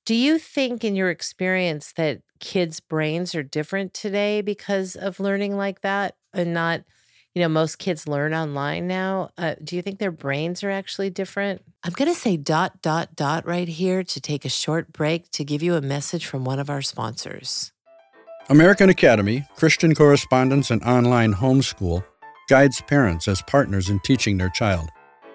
do 0.06 0.14
you 0.14 0.38
think, 0.38 0.84
in 0.84 0.96
your 0.96 1.10
experience, 1.10 1.92
that 1.96 2.22
kids' 2.40 2.80
brains 2.80 3.34
are 3.34 3.42
different 3.42 3.94
today 3.94 4.40
because 4.40 4.96
of 4.96 5.20
learning 5.20 5.56
like 5.56 5.80
that 5.82 6.16
and 6.32 6.54
not, 6.54 6.82
you 7.34 7.42
know, 7.42 7.48
most 7.48 7.78
kids 7.78 8.08
learn 8.08 8.34
online 8.34 8.86
now. 8.86 9.30
Uh, 9.38 9.54
do 9.62 9.76
you 9.76 9.82
think 9.82 9.98
their 9.98 10.10
brains 10.10 10.62
are 10.62 10.70
actually 10.70 11.10
different? 11.10 11.62
I'm 11.84 11.92
going 11.92 12.12
to 12.12 12.18
say 12.18 12.36
dot, 12.36 12.82
dot, 12.82 13.14
dot 13.14 13.46
right 13.46 13.68
here 13.68 14.02
to 14.02 14.20
take 14.20 14.44
a 14.44 14.50
short 14.50 14.92
break 14.92 15.30
to 15.32 15.44
give 15.44 15.62
you 15.62 15.74
a 15.74 15.80
message 15.80 16.26
from 16.26 16.44
one 16.44 16.58
of 16.58 16.70
our 16.70 16.82
sponsors. 16.82 17.72
American 18.48 18.88
Academy, 18.88 19.44
Christian 19.56 19.94
correspondence, 19.94 20.70
and 20.70 20.82
online 20.82 21.34
homeschool 21.34 22.04
guides 22.48 22.80
parents 22.80 23.28
as 23.28 23.42
partners 23.42 23.90
in 23.90 24.00
teaching 24.00 24.38
their 24.38 24.48
child. 24.48 24.88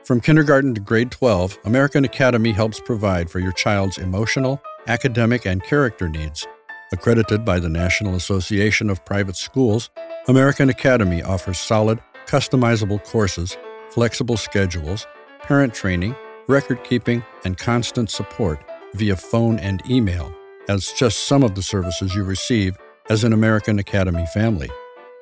From 0.04 0.20
kindergarten 0.20 0.74
to 0.74 0.82
grade 0.82 1.12
12, 1.12 1.60
American 1.66 2.04
Academy 2.04 2.52
helps 2.52 2.80
provide 2.80 3.30
for 3.30 3.40
your 3.40 3.52
child's 3.52 4.00
emotional, 4.00 4.62
academic, 4.88 5.46
and 5.46 5.64
character 5.64 6.10
needs 6.10 6.46
Accredited 6.94 7.44
by 7.44 7.60
the 7.60 7.70
National 7.70 8.14
Association 8.14 8.88
of 8.88 9.04
Private 9.04 9.36
Schools, 9.36 9.90
American 10.28 10.70
Academy 10.70 11.24
offers 11.24 11.58
solid, 11.58 12.00
customizable 12.28 13.04
courses, 13.04 13.58
flexible 13.90 14.38
schedules, 14.38 15.08
parent 15.42 15.74
training, 15.74 16.16
record 16.48 16.84
keeping, 16.84 17.26
and 17.46 17.58
constant 17.58 18.12
support 18.12 18.64
via 18.94 19.16
phone 19.16 19.58
and 19.58 19.82
email 19.90 20.32
as 20.70 20.92
just 20.92 21.26
some 21.26 21.42
of 21.42 21.56
the 21.56 21.64
services 21.64 22.14
you 22.14 22.24
receive 22.24 22.78
as 23.10 23.24
an 23.24 23.34
American 23.34 23.80
Academy 23.80 24.28
family. 24.28 24.70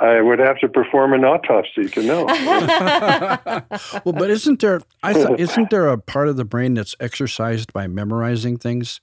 I 0.00 0.20
would 0.20 0.38
have 0.38 0.58
to 0.60 0.68
perform 0.68 1.12
an 1.12 1.24
autopsy 1.24 1.88
to 1.88 2.02
know. 2.02 2.24
well, 4.04 4.12
but 4.12 4.30
isn't 4.30 4.60
there? 4.60 4.80
I 5.02 5.12
thought 5.12 5.40
isn't 5.40 5.70
there 5.70 5.88
a 5.88 5.98
part 5.98 6.28
of 6.28 6.36
the 6.36 6.44
brain 6.44 6.74
that's 6.74 6.94
exercised 7.00 7.72
by 7.72 7.86
memorizing 7.86 8.58
things? 8.58 9.00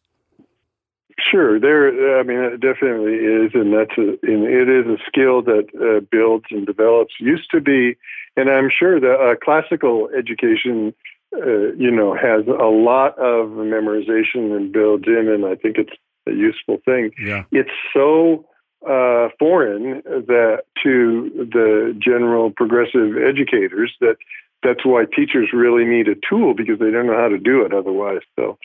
Sure, 1.19 1.60
there. 1.60 2.19
I 2.19 2.23
mean, 2.23 2.39
it 2.39 2.60
definitely 2.60 3.15
is, 3.15 3.51
and 3.53 3.73
that's 3.73 3.97
a, 3.97 4.17
and 4.23 4.43
it 4.43 4.69
is 4.69 4.86
a 4.86 4.97
skill 5.08 5.41
that 5.43 5.67
uh, 5.75 6.01
builds 6.12 6.45
and 6.51 6.65
develops. 6.65 7.13
Used 7.19 7.49
to 7.51 7.62
be, 7.62 7.95
and 8.36 8.49
I'm 8.49 8.69
sure 8.69 8.99
that 8.99 9.15
uh, 9.15 9.36
classical 9.43 10.10
education, 10.17 10.93
uh, 11.34 11.73
you 11.77 11.89
know, 11.91 12.15
has 12.15 12.45
a 12.47 12.65
lot 12.65 13.17
of 13.17 13.49
memorization 13.49 14.55
and 14.55 14.71
builds 14.73 15.08
in, 15.08 15.29
and 15.29 15.45
I 15.45 15.55
think 15.55 15.77
it's 15.77 15.93
a 16.27 16.31
useful 16.31 16.79
thing. 16.86 17.12
Yeah. 17.17 17.43
It's 17.51 17.71
so 17.93 18.45
uh, 18.86 19.30
foreign 19.39 20.02
that 20.06 20.63
to 20.84 21.32
the 21.52 21.98
general 22.00 22.52
progressive 22.52 23.17
educators 23.17 23.93
that 24.02 24.17
that's 24.63 24.86
why 24.86 25.06
teachers 25.06 25.50
really 25.54 25.86
need 25.86 26.08
a 26.08 26.15
tool 26.28 26.54
because 26.54 26.80
they 26.80 26.89
don't 26.91 27.06
know 27.06 27.17
how 27.17 27.28
to 27.28 27.38
do 27.38 27.63
it 27.63 27.74
otherwise. 27.74 28.21
So 28.36 28.58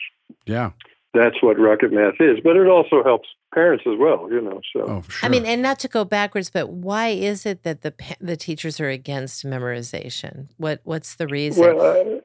yeah, 0.45 0.71
that's 1.13 1.41
what 1.41 1.59
rocket 1.59 1.91
math 1.91 2.19
is. 2.19 2.39
But 2.43 2.55
it 2.55 2.67
also 2.67 3.03
helps 3.03 3.29
parents 3.53 3.83
as 3.87 3.97
well, 3.99 4.27
you 4.31 4.41
know. 4.41 4.61
So 4.73 4.81
oh, 4.81 5.03
sure. 5.07 5.27
I 5.27 5.29
mean, 5.29 5.45
and 5.45 5.61
not 5.61 5.79
to 5.79 5.87
go 5.87 6.03
backwards, 6.05 6.49
but 6.49 6.69
why 6.69 7.09
is 7.09 7.45
it 7.45 7.63
that 7.63 7.81
the 7.81 7.93
the 8.19 8.37
teachers 8.37 8.79
are 8.79 8.89
against 8.89 9.45
memorization? 9.45 10.47
What 10.57 10.81
what's 10.83 11.15
the 11.15 11.27
reason? 11.27 11.63
Well, 11.63 11.81
uh, 11.81 12.19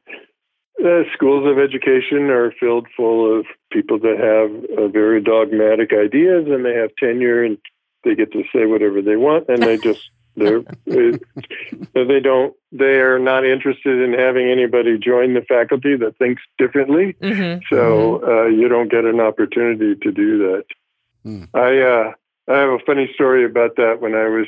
uh, 0.84 1.02
schools 1.14 1.46
of 1.46 1.58
education 1.58 2.30
are 2.30 2.52
filled 2.60 2.86
full 2.96 3.38
of 3.38 3.46
people 3.72 3.98
that 3.98 4.18
have 4.18 4.78
uh, 4.78 4.88
very 4.88 5.22
dogmatic 5.22 5.90
ideas 5.92 6.46
and 6.48 6.64
they 6.64 6.74
have 6.74 6.90
tenure 6.98 7.42
and 7.42 7.58
they 8.06 8.14
get 8.14 8.32
to 8.32 8.44
say 8.54 8.64
whatever 8.64 9.02
they 9.02 9.16
want, 9.16 9.48
and 9.48 9.62
they 9.62 9.76
just 9.76 10.10
they're 10.36 10.60
they 10.86 12.20
don't 12.20 12.54
they 12.70 13.00
are 13.00 13.18
not 13.18 13.44
interested 13.44 14.00
in 14.00 14.12
having 14.12 14.48
anybody 14.48 14.98
join 14.98 15.34
the 15.34 15.40
faculty 15.40 15.96
that 15.96 16.16
thinks 16.18 16.42
differently. 16.56 17.16
Mm-hmm. 17.20 17.60
So 17.74 18.20
mm-hmm. 18.20 18.28
Uh, 18.28 18.44
you 18.46 18.68
don't 18.68 18.90
get 18.90 19.04
an 19.04 19.20
opportunity 19.20 19.94
to 19.96 20.12
do 20.12 20.38
that. 20.38 20.64
Mm. 21.24 21.48
I 21.54 21.80
uh, 21.80 22.12
I 22.54 22.60
have 22.60 22.70
a 22.70 22.84
funny 22.86 23.10
story 23.14 23.44
about 23.44 23.76
that 23.76 24.00
when 24.00 24.14
I 24.14 24.28
was 24.28 24.46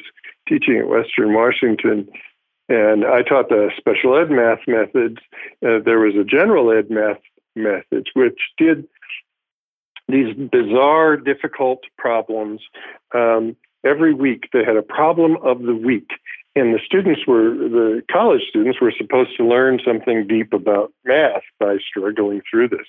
teaching 0.48 0.78
at 0.78 0.88
Western 0.88 1.34
Washington. 1.34 2.08
And 2.70 3.06
I 3.06 3.22
taught 3.22 3.48
the 3.48 3.70
special 3.78 4.14
ed 4.18 4.30
math 4.30 4.60
methods. 4.66 5.16
Uh, 5.66 5.78
there 5.82 5.98
was 5.98 6.14
a 6.16 6.24
general 6.24 6.70
ed 6.70 6.90
math 6.90 7.22
methods, 7.56 8.10
which 8.12 8.38
did 8.58 8.86
these 10.08 10.34
bizarre, 10.34 11.16
difficult 11.16 11.80
problems. 11.96 12.60
Um, 13.14 13.56
every 13.84 14.14
week 14.14 14.48
they 14.52 14.64
had 14.64 14.76
a 14.76 14.82
problem 14.82 15.36
of 15.42 15.62
the 15.62 15.74
week. 15.74 16.10
And 16.56 16.74
the 16.74 16.80
students 16.84 17.20
were, 17.26 17.50
the 17.54 18.02
college 18.10 18.42
students 18.48 18.80
were 18.80 18.92
supposed 18.96 19.36
to 19.36 19.46
learn 19.46 19.80
something 19.84 20.26
deep 20.26 20.52
about 20.52 20.92
math 21.04 21.42
by 21.60 21.76
struggling 21.88 22.42
through 22.50 22.70
this. 22.70 22.86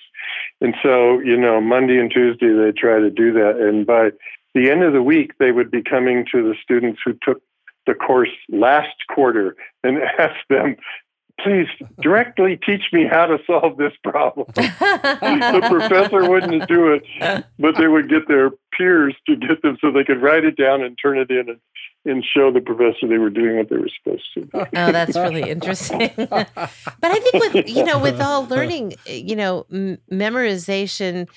And 0.60 0.74
so, 0.82 1.20
you 1.20 1.36
know, 1.36 1.60
Monday 1.60 1.98
and 1.98 2.10
Tuesday 2.10 2.52
they 2.52 2.72
try 2.72 2.98
to 2.98 3.10
do 3.10 3.32
that. 3.34 3.60
And 3.60 3.86
by 3.86 4.10
the 4.54 4.70
end 4.70 4.82
of 4.82 4.92
the 4.92 5.02
week, 5.02 5.32
they 5.38 5.52
would 5.52 5.70
be 5.70 5.82
coming 5.82 6.26
to 6.32 6.42
the 6.42 6.56
students 6.60 7.00
who 7.04 7.12
took 7.22 7.40
the 7.86 7.94
course 7.94 8.30
last 8.48 8.96
quarter 9.12 9.54
and 9.84 9.98
ask 10.18 10.34
them 10.48 10.76
please 11.42 11.66
directly 12.00 12.58
teach 12.64 12.84
me 12.92 13.06
how 13.06 13.26
to 13.26 13.38
solve 13.46 13.76
this 13.76 13.92
problem. 14.02 14.46
the 14.54 15.66
professor 15.68 16.28
wouldn't 16.28 16.68
do 16.68 16.92
it, 16.92 17.44
but 17.58 17.76
they 17.76 17.88
would 17.88 18.08
get 18.08 18.28
their 18.28 18.50
peers 18.76 19.14
to 19.26 19.36
get 19.36 19.62
them 19.62 19.76
so 19.80 19.90
they 19.90 20.04
could 20.04 20.22
write 20.22 20.44
it 20.44 20.56
down 20.56 20.82
and 20.82 20.98
turn 21.00 21.18
it 21.18 21.30
in 21.30 21.48
and, 21.48 21.60
and 22.04 22.24
show 22.24 22.52
the 22.52 22.60
professor 22.60 23.06
they 23.06 23.18
were 23.18 23.30
doing 23.30 23.56
what 23.56 23.68
they 23.68 23.76
were 23.76 23.90
supposed 24.02 24.24
to. 24.34 24.48
oh, 24.54 24.92
that's 24.92 25.16
really 25.16 25.48
interesting. 25.50 26.10
but 26.16 26.48
I 27.02 27.18
think 27.18 27.54
with 27.54 27.68
you 27.68 27.84
know 27.84 27.98
with 27.98 28.20
all 28.20 28.46
learning, 28.46 28.94
you 29.06 29.36
know, 29.36 29.66
m- 29.72 29.98
memorization 30.10 31.28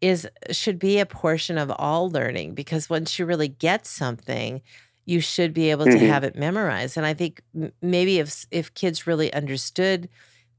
is 0.00 0.28
should 0.50 0.78
be 0.78 0.98
a 0.98 1.06
portion 1.06 1.58
of 1.58 1.70
all 1.70 2.10
learning 2.10 2.54
because 2.54 2.88
once 2.88 3.18
you 3.18 3.26
really 3.26 3.48
get 3.48 3.86
something 3.86 4.62
you 5.10 5.20
should 5.20 5.52
be 5.54 5.70
able 5.72 5.86
Mhm. 5.86 5.92
to 5.98 5.98
have 6.12 6.24
it 6.24 6.36
memorized. 6.36 6.96
And 6.96 7.06
I 7.06 7.14
think 7.14 7.42
maybe 7.82 8.18
if 8.20 8.46
if 8.50 8.72
kids 8.74 9.06
really 9.06 9.32
understood 9.34 10.08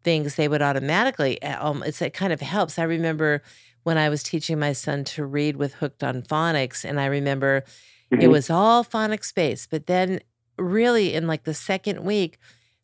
things, 0.04 0.36
they 0.36 0.48
would 0.48 0.62
automatically. 0.62 1.42
uh, 1.44 1.68
Um, 1.70 1.84
it's 1.84 2.02
it 2.02 2.14
kind 2.14 2.34
of 2.34 2.42
helps. 2.42 2.80
I 2.80 2.84
remember 2.84 3.42
when 3.84 3.98
I 3.98 4.10
was 4.10 4.24
teaching 4.24 4.60
my 4.60 4.74
son 4.74 5.04
to 5.16 5.26
read 5.26 5.56
with 5.58 5.76
Hooked 5.76 6.04
on 6.04 6.22
Phonics, 6.24 6.84
and 6.86 7.00
I 7.00 7.06
remember 7.08 7.64
it 8.20 8.28
Mhm. 8.28 8.32
was 8.36 8.50
all 8.50 8.84
phonics 8.86 9.34
based. 9.34 9.70
But 9.72 9.88
then, 9.88 10.20
really, 10.58 11.14
in 11.16 11.28
like 11.28 11.44
the 11.46 11.54
second 11.54 12.04
week, 12.04 12.38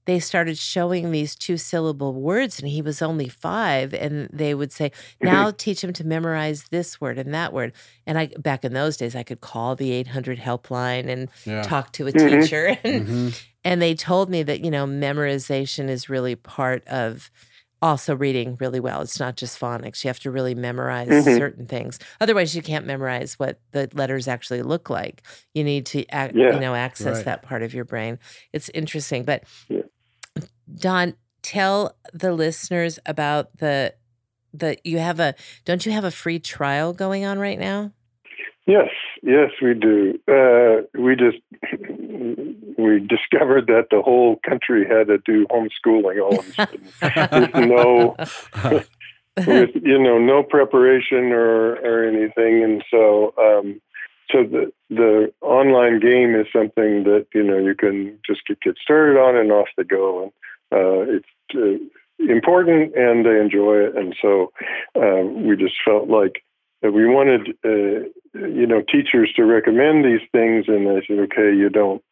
they 0.08 0.20
started 0.20 0.58
showing 0.58 1.12
these 1.12 1.36
two 1.36 1.58
syllable 1.58 2.14
words, 2.14 2.60
and 2.60 2.68
he 2.68 2.82
was 2.82 3.02
only 3.02 3.28
five. 3.30 3.94
And 3.94 4.30
they 4.34 4.56
would 4.56 4.72
say, 4.72 4.92
Now 5.22 5.52
teach 5.52 5.84
him 5.84 5.94
to 5.94 6.04
memorize 6.08 6.64
this 6.72 7.00
word 7.00 7.20
and 7.20 7.34
that 7.36 7.54
word. 7.54 7.74
And 8.08 8.18
I, 8.18 8.28
back 8.40 8.66
in 8.66 8.74
those 8.74 8.98
days, 8.98 9.16
I 9.16 9.24
could 9.24 9.42
call 9.42 9.76
the 9.76 9.92
800 9.92 10.40
helpline 10.40 11.08
and 11.08 11.30
Yeah. 11.46 11.62
talk 11.62 11.92
to 11.94 12.08
a 12.08 12.12
Mhm. 12.12 12.42
teacher. 12.42 12.78
And, 12.84 13.08
Mhm. 13.08 13.44
and 13.64 13.82
they 13.82 13.94
told 13.94 14.30
me 14.30 14.42
that, 14.44 14.62
you 14.64 14.72
know, 14.72 14.86
memorization 14.88 15.90
is 15.90 16.10
really 16.10 16.36
part 16.36 16.88
of 16.88 17.30
also 17.80 18.16
reading 18.16 18.58
really 18.60 18.80
well. 18.80 19.02
It's 19.02 19.20
not 19.20 19.36
just 19.38 19.60
phonics. 19.60 20.04
You 20.04 20.08
have 20.08 20.20
to 20.22 20.32
really 20.32 20.56
memorize 20.56 21.10
Mhm. 21.10 21.38
certain 21.38 21.68
things. 21.68 22.00
Otherwise, 22.20 22.56
you 22.56 22.64
can't 22.64 22.88
memorize 22.88 23.34
what 23.38 23.60
the 23.72 23.88
letters 23.94 24.28
actually 24.28 24.64
look 24.64 24.90
like. 24.90 25.22
You 25.54 25.64
need 25.64 25.86
to, 25.88 26.00
ac- 26.12 26.32
Yeah. 26.34 26.54
you 26.56 26.60
know, 26.60 26.74
access 26.74 27.18
Right. 27.18 27.26
that 27.26 27.42
part 27.44 27.62
of 27.62 27.76
your 27.76 27.86
brain. 27.86 28.18
It's 28.52 28.70
interesting. 28.70 29.26
But 29.26 29.44
Yeah. 29.70 29.82
Don, 30.74 31.16
tell 31.42 31.96
the 32.14 32.34
listeners 32.34 33.00
about 33.06 33.58
the 33.58 33.94
the 34.54 34.78
you 34.84 35.00
have 35.00 35.20
a 35.20 35.36
don't 35.66 35.86
you 35.86 35.92
have 35.92 36.04
a 36.04 36.12
free 36.12 36.40
trial 36.40 36.94
going 36.94 37.26
on 37.26 37.40
right 37.40 37.60
now? 37.60 37.92
Yes, 38.66 38.90
yes, 39.24 39.52
we 39.62 39.74
do. 39.74 40.20
Uh, 40.28 40.86
we 41.00 41.16
just 41.16 41.38
we 42.78 43.00
discovered 43.00 43.68
that 43.68 43.88
the 43.92 44.02
whole 44.02 44.40
country 44.48 44.86
had 44.86 45.08
to 45.08 45.20
do 45.20 45.48
homeschooling 45.48 46.22
all 46.22 46.40
of 46.40 46.48
a 46.48 46.52
sudden 46.52 46.84
with 47.32 47.56
no 47.70 48.16
with 49.48 49.70
you 49.76 49.98
know 49.98 50.18
no 50.18 50.44
preparation 50.44 51.32
or 51.32 51.76
or 51.76 52.04
anything, 52.04 52.64
and 52.64 52.84
so 52.92 53.34
um, 53.38 53.80
so 54.32 54.44
the 54.44 54.72
the 54.90 55.32
online 55.42 56.02
game 56.02 56.36
is 56.36 56.48
something 56.52 57.04
that 57.04 57.28
you 57.34 57.44
know 57.44 57.58
you 57.58 57.74
can 57.74 58.20
just 58.26 58.42
get, 58.48 58.60
get 58.60 58.76
started 58.82 59.18
on 59.18 59.38
and 59.38 59.52
off 59.52 59.68
they 59.78 59.84
go, 59.84 60.24
and 60.24 60.32
it's 60.72 61.26
uh, 61.56 61.78
important 62.20 62.96
and 62.96 63.26
they 63.26 63.40
enjoy 63.40 63.78
it, 63.78 63.96
and 63.96 64.16
so 64.22 64.52
uh, 64.96 65.24
we 65.24 65.56
just 65.56 65.76
felt 65.86 66.10
like 66.10 66.44
that 66.82 66.92
we 66.92 67.08
wanted 67.08 67.50
uh, 67.66 68.08
you 68.34 68.68
know 68.68 68.82
teachers 68.82 69.32
to 69.36 69.44
recommend 69.44 70.06
these 70.06 70.28
things, 70.32 70.66
and 70.68 70.90
I 70.90 71.02
said, 71.08 71.20
okay, 71.20 71.56
you 71.56 71.70
don't. 71.70 72.04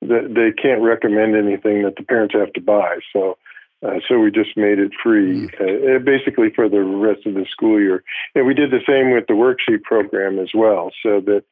They 0.00 0.26
they 0.26 0.52
can't 0.52 0.82
recommend 0.82 1.36
anything 1.36 1.82
that 1.82 1.96
the 1.96 2.02
parents 2.02 2.34
have 2.34 2.52
to 2.54 2.60
buy, 2.60 2.98
so 3.12 3.36
uh, 3.84 3.98
so 4.08 4.18
we 4.18 4.30
just 4.30 4.56
made 4.56 4.78
it 4.78 4.92
free, 5.02 5.48
uh, 5.60 5.98
basically 5.98 6.50
for 6.54 6.68
the 6.68 6.80
rest 6.80 7.26
of 7.26 7.34
the 7.34 7.44
school 7.50 7.80
year. 7.80 8.04
And 8.34 8.46
we 8.46 8.54
did 8.54 8.70
the 8.70 8.82
same 8.86 9.10
with 9.10 9.26
the 9.26 9.34
worksheet 9.34 9.82
program 9.82 10.38
as 10.38 10.50
well, 10.54 10.90
so 11.02 11.20
that 11.20 11.44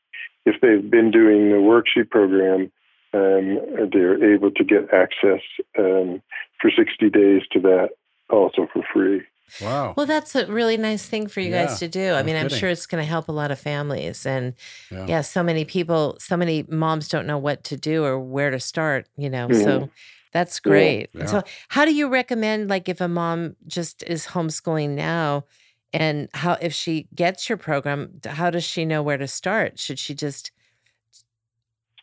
if 0.47 0.61
they've 0.61 0.89
been 0.89 1.11
doing 1.11 1.51
the 1.51 1.57
worksheet 1.57 2.09
program, 2.09 2.71
um, 3.13 3.59
they're 3.93 4.35
able 4.35 4.51
to 4.53 4.65
get 4.65 4.93
access 4.93 5.41
um, 5.79 6.23
for 6.61 6.71
60 6.71 7.11
days 7.11 7.43
to 7.53 7.61
that 7.61 7.91
also 8.31 8.69
for 8.73 8.83
free. 8.93 9.23
Wow. 9.61 9.95
Well, 9.97 10.07
that's 10.07 10.37
a 10.37 10.47
really 10.47 10.77
nice 10.77 11.05
thing 11.07 11.27
for 11.27 11.41
you 11.41 11.51
Yeah, 11.51 11.67
guys 11.67 11.81
to 11.81 11.89
do. 11.89 12.13
I 12.13 12.21
no 12.21 12.27
mean, 12.27 12.37
I'm 12.37 12.45
kidding. 12.45 12.59
sure 12.59 12.69
it's 12.69 12.87
going 12.87 13.03
to 13.03 13.09
help 13.09 13.29
a 13.29 13.33
lot 13.33 13.51
of 13.51 13.59
families. 13.59 14.25
And 14.25 14.55
Yeah. 14.93 15.07
yeah. 15.09 15.21
so 15.23 15.43
many 15.43 15.65
people, 15.65 16.17
so 16.21 16.37
many 16.37 16.65
moms 16.69 17.09
don't 17.09 17.27
know 17.27 17.39
what 17.39 17.65
to 17.65 17.77
do 17.77 18.05
or 18.05 18.21
where 18.21 18.51
to 18.51 18.61
start, 18.61 19.09
you 19.17 19.29
know. 19.29 19.49
So 19.51 19.91
that's 20.33 20.61
great. 20.61 21.09
Yeah. 21.13 21.27
So, 21.27 21.43
how 21.69 21.85
do 21.85 21.93
you 21.93 22.07
recommend, 22.09 22.71
like, 22.71 22.89
if 22.89 23.01
a 23.01 23.09
mom 23.09 23.57
just 23.67 24.05
is 24.05 24.27
homeschooling 24.29 24.91
now 24.91 25.45
and 25.93 26.29
how, 26.35 26.57
if 26.63 26.73
she 26.73 27.09
gets 27.17 27.49
your 27.49 27.59
program, 27.59 28.21
how 28.25 28.51
does 28.51 28.63
she 28.63 28.85
know 28.85 29.03
where 29.03 29.19
to 29.19 29.27
start? 29.27 29.81
Should 29.81 29.99
she 29.99 30.15
just, 30.15 30.53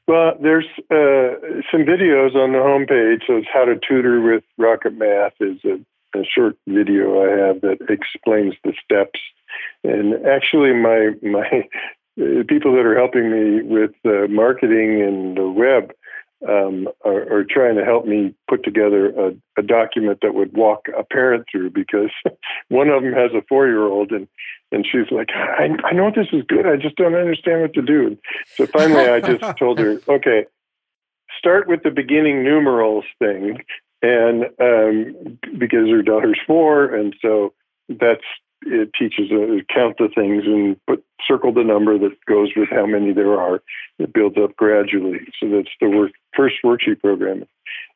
Well, 0.08 0.38
there's 0.42 0.68
uh, 0.90 1.36
some 1.70 1.84
videos 1.84 2.34
on 2.34 2.54
the 2.54 2.60
homepage. 2.60 3.28
So 3.28 3.38
it's 3.38 3.48
how 3.54 3.66
to 3.66 3.76
tutor 3.76 4.22
with 4.22 4.44
Rocket 4.58 4.94
Math 4.98 5.34
is 5.42 5.58
a, 5.66 5.80
a 6.18 6.24
short 6.24 6.58
video 6.66 7.22
I 7.22 7.48
have 7.48 7.62
that 7.62 7.80
explains 7.90 8.56
the 8.64 8.74
steps. 8.84 9.20
And 9.84 10.26
actually, 10.26 10.74
my 10.74 11.12
my 11.22 11.68
uh, 12.22 12.44
people 12.48 12.74
that 12.74 12.86
are 12.86 12.98
helping 12.98 13.30
me 13.30 13.62
with 13.64 13.92
uh, 14.06 14.28
marketing 14.30 15.02
and 15.02 15.38
the 15.38 15.50
web 15.50 15.92
um, 16.48 16.88
are, 17.04 17.40
are 17.40 17.46
trying 17.50 17.76
to 17.78 17.84
help 17.84 18.06
me 18.06 18.36
put 18.50 18.64
together 18.64 19.08
a, 19.10 19.32
a 19.58 19.64
document 19.64 20.20
that 20.22 20.36
would 20.36 20.56
walk 20.56 20.88
a 20.98 21.04
parent 21.04 21.46
through 21.52 21.72
because 21.72 22.12
one 22.70 22.90
of 22.90 23.04
them 23.04 23.14
has 23.14 23.32
a 23.34 23.42
four 23.50 23.68
year 23.68 23.84
old 23.84 24.12
and 24.12 24.28
and 24.72 24.86
she's 24.86 25.10
like, 25.12 25.30
I, 25.32 25.70
I 25.86 25.94
know 25.94 26.12
this 26.14 26.28
is 26.34 26.44
good. 26.46 26.68
I 26.68 26.76
just 26.76 26.98
don't 26.98 27.16
understand 27.16 27.62
what 27.62 27.74
to 27.76 27.82
do. 27.82 28.18
So 28.56 28.66
finally, 28.66 29.08
I 29.08 29.22
just 29.22 29.58
told 29.58 29.80
her, 29.80 30.02
okay, 30.10 30.46
start 31.38 31.70
with 31.70 31.84
the 31.84 31.92
beginning 31.92 32.44
numerals 32.44 33.06
thing, 33.18 33.64
and 34.02 34.46
um, 34.60 35.40
because 35.58 35.88
her 35.90 36.02
daughter's 36.02 36.40
four, 36.46 36.94
and 36.94 37.16
so 37.22 37.54
that's 37.88 38.26
it 38.62 38.92
teaches 38.98 39.30
to 39.30 39.62
count 39.74 39.98
the 39.98 40.10
things 40.14 40.44
and 40.46 40.78
put 40.86 41.04
circle 41.28 41.54
the 41.54 41.64
number 41.64 41.98
that 41.98 42.18
goes 42.26 42.50
with 42.56 42.70
how 42.70 42.86
many 42.86 43.14
there 43.14 43.40
are. 43.40 43.62
It 44.00 44.14
builds 44.14 44.38
up 44.38 44.56
gradually. 44.56 45.20
So 45.40 45.50
that's 45.50 45.70
the 45.80 45.90
work, 45.90 46.12
first 46.36 46.56
worksheet 46.64 47.02
program. 47.02 47.46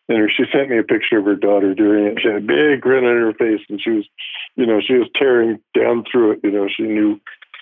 And 0.09 0.29
she 0.35 0.43
sent 0.51 0.69
me 0.69 0.77
a 0.77 0.83
picture 0.83 1.19
of 1.19 1.25
her 1.25 1.35
daughter 1.35 1.73
doing 1.73 2.05
it. 2.05 2.19
She 2.21 2.27
had 2.27 2.37
a 2.37 2.41
big 2.41 2.81
grin 2.81 3.05
on 3.05 3.15
her 3.15 3.33
face, 3.33 3.61
and 3.69 3.81
she 3.81 3.91
was, 3.91 4.05
you 4.55 4.65
know, 4.65 4.81
she 4.81 4.95
was 4.95 5.07
tearing 5.15 5.59
down 5.73 6.03
through 6.11 6.33
it. 6.33 6.39
You 6.43 6.51
know, 6.51 6.67
she 6.67 6.83
knew, 6.83 7.19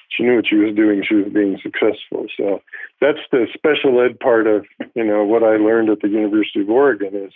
she 0.10 0.24
knew 0.24 0.38
what 0.38 0.48
she 0.48 0.56
was 0.56 0.76
doing. 0.76 1.04
She 1.08 1.16
was 1.16 1.32
being 1.32 1.60
successful. 1.62 2.26
So 2.36 2.62
that's 3.02 3.20
the 3.32 3.48
special 3.54 4.02
ed 4.02 4.20
part 4.20 4.48
of, 4.48 4.66
you 4.96 5.04
know, 5.04 5.24
what 5.24 5.44
I 5.44 5.58
learned 5.58 5.90
at 5.90 6.02
the 6.02 6.10
University 6.10 6.62
of 6.62 6.70
Oregon 6.70 7.14
is 7.14 7.34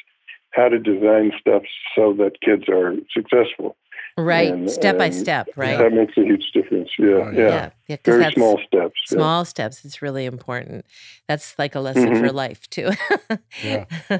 how 0.51 0.69
to 0.69 0.79
design 0.79 1.31
stuff 1.39 1.63
so 1.95 2.13
that 2.13 2.41
kids 2.41 2.63
are 2.69 2.95
successful. 3.11 3.75
Right, 4.17 4.51
And- 4.53 4.69
step 4.69 4.97
by 4.97 5.09
step, 5.09 5.47
right? 5.55 5.77
That 5.77 5.93
makes 5.93 6.15
a 6.17 6.21
huge 6.21 6.51
difference. 6.53 6.89
Yeah, 6.99 7.05
Oh, 7.07 7.31
yeah. 7.31 7.47
yeah. 7.47 7.69
Yeah. 7.87 7.95
'cause 7.97 8.05
Very 8.13 8.17
that's- 8.19 8.35
small 8.35 8.59
steps. 8.65 8.93
yeah. 9.11 9.15
small 9.17 9.43
steps 9.45 9.83
it's 9.83 10.01
really 10.01 10.25
important 10.25 10.85
that's 11.27 11.53
like 11.59 11.75
a 11.75 11.81
lesson 11.81 12.15
for 12.15 12.29
Mhm. 12.29 12.33
life 12.33 12.69
too 12.69 12.91
Yeah. 13.61 13.83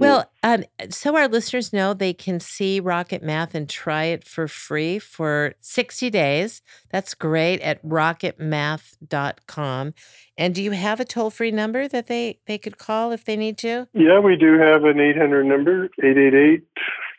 well 0.00 0.28
um, 0.42 0.64
so 0.90 1.16
our 1.16 1.28
listeners 1.28 1.72
know 1.72 1.94
they 1.94 2.12
can 2.12 2.40
see 2.40 2.80
rocket 2.80 3.22
math 3.22 3.54
and 3.54 3.68
try 3.68 4.04
it 4.06 4.24
for 4.24 4.48
free 4.48 4.98
for 4.98 5.54
60 5.60 6.10
days 6.10 6.60
that's 6.90 7.14
great 7.14 7.60
at 7.60 7.80
rocketmath.com 7.84 9.94
and 10.36 10.54
do 10.54 10.60
you 10.62 10.72
have 10.72 10.98
a 11.00 11.04
toll-free 11.04 11.52
number 11.52 11.86
that 11.88 12.08
they 12.08 12.40
they 12.46 12.58
could 12.58 12.78
call 12.78 13.12
if 13.12 13.24
they 13.24 13.36
need 13.36 13.56
to 13.58 13.86
Yeah, 13.94 14.18
we 14.18 14.34
do 14.36 14.58
have 14.58 14.82
an 14.84 14.98
800 15.00 15.44
number, 15.44 15.88
888 16.02 16.64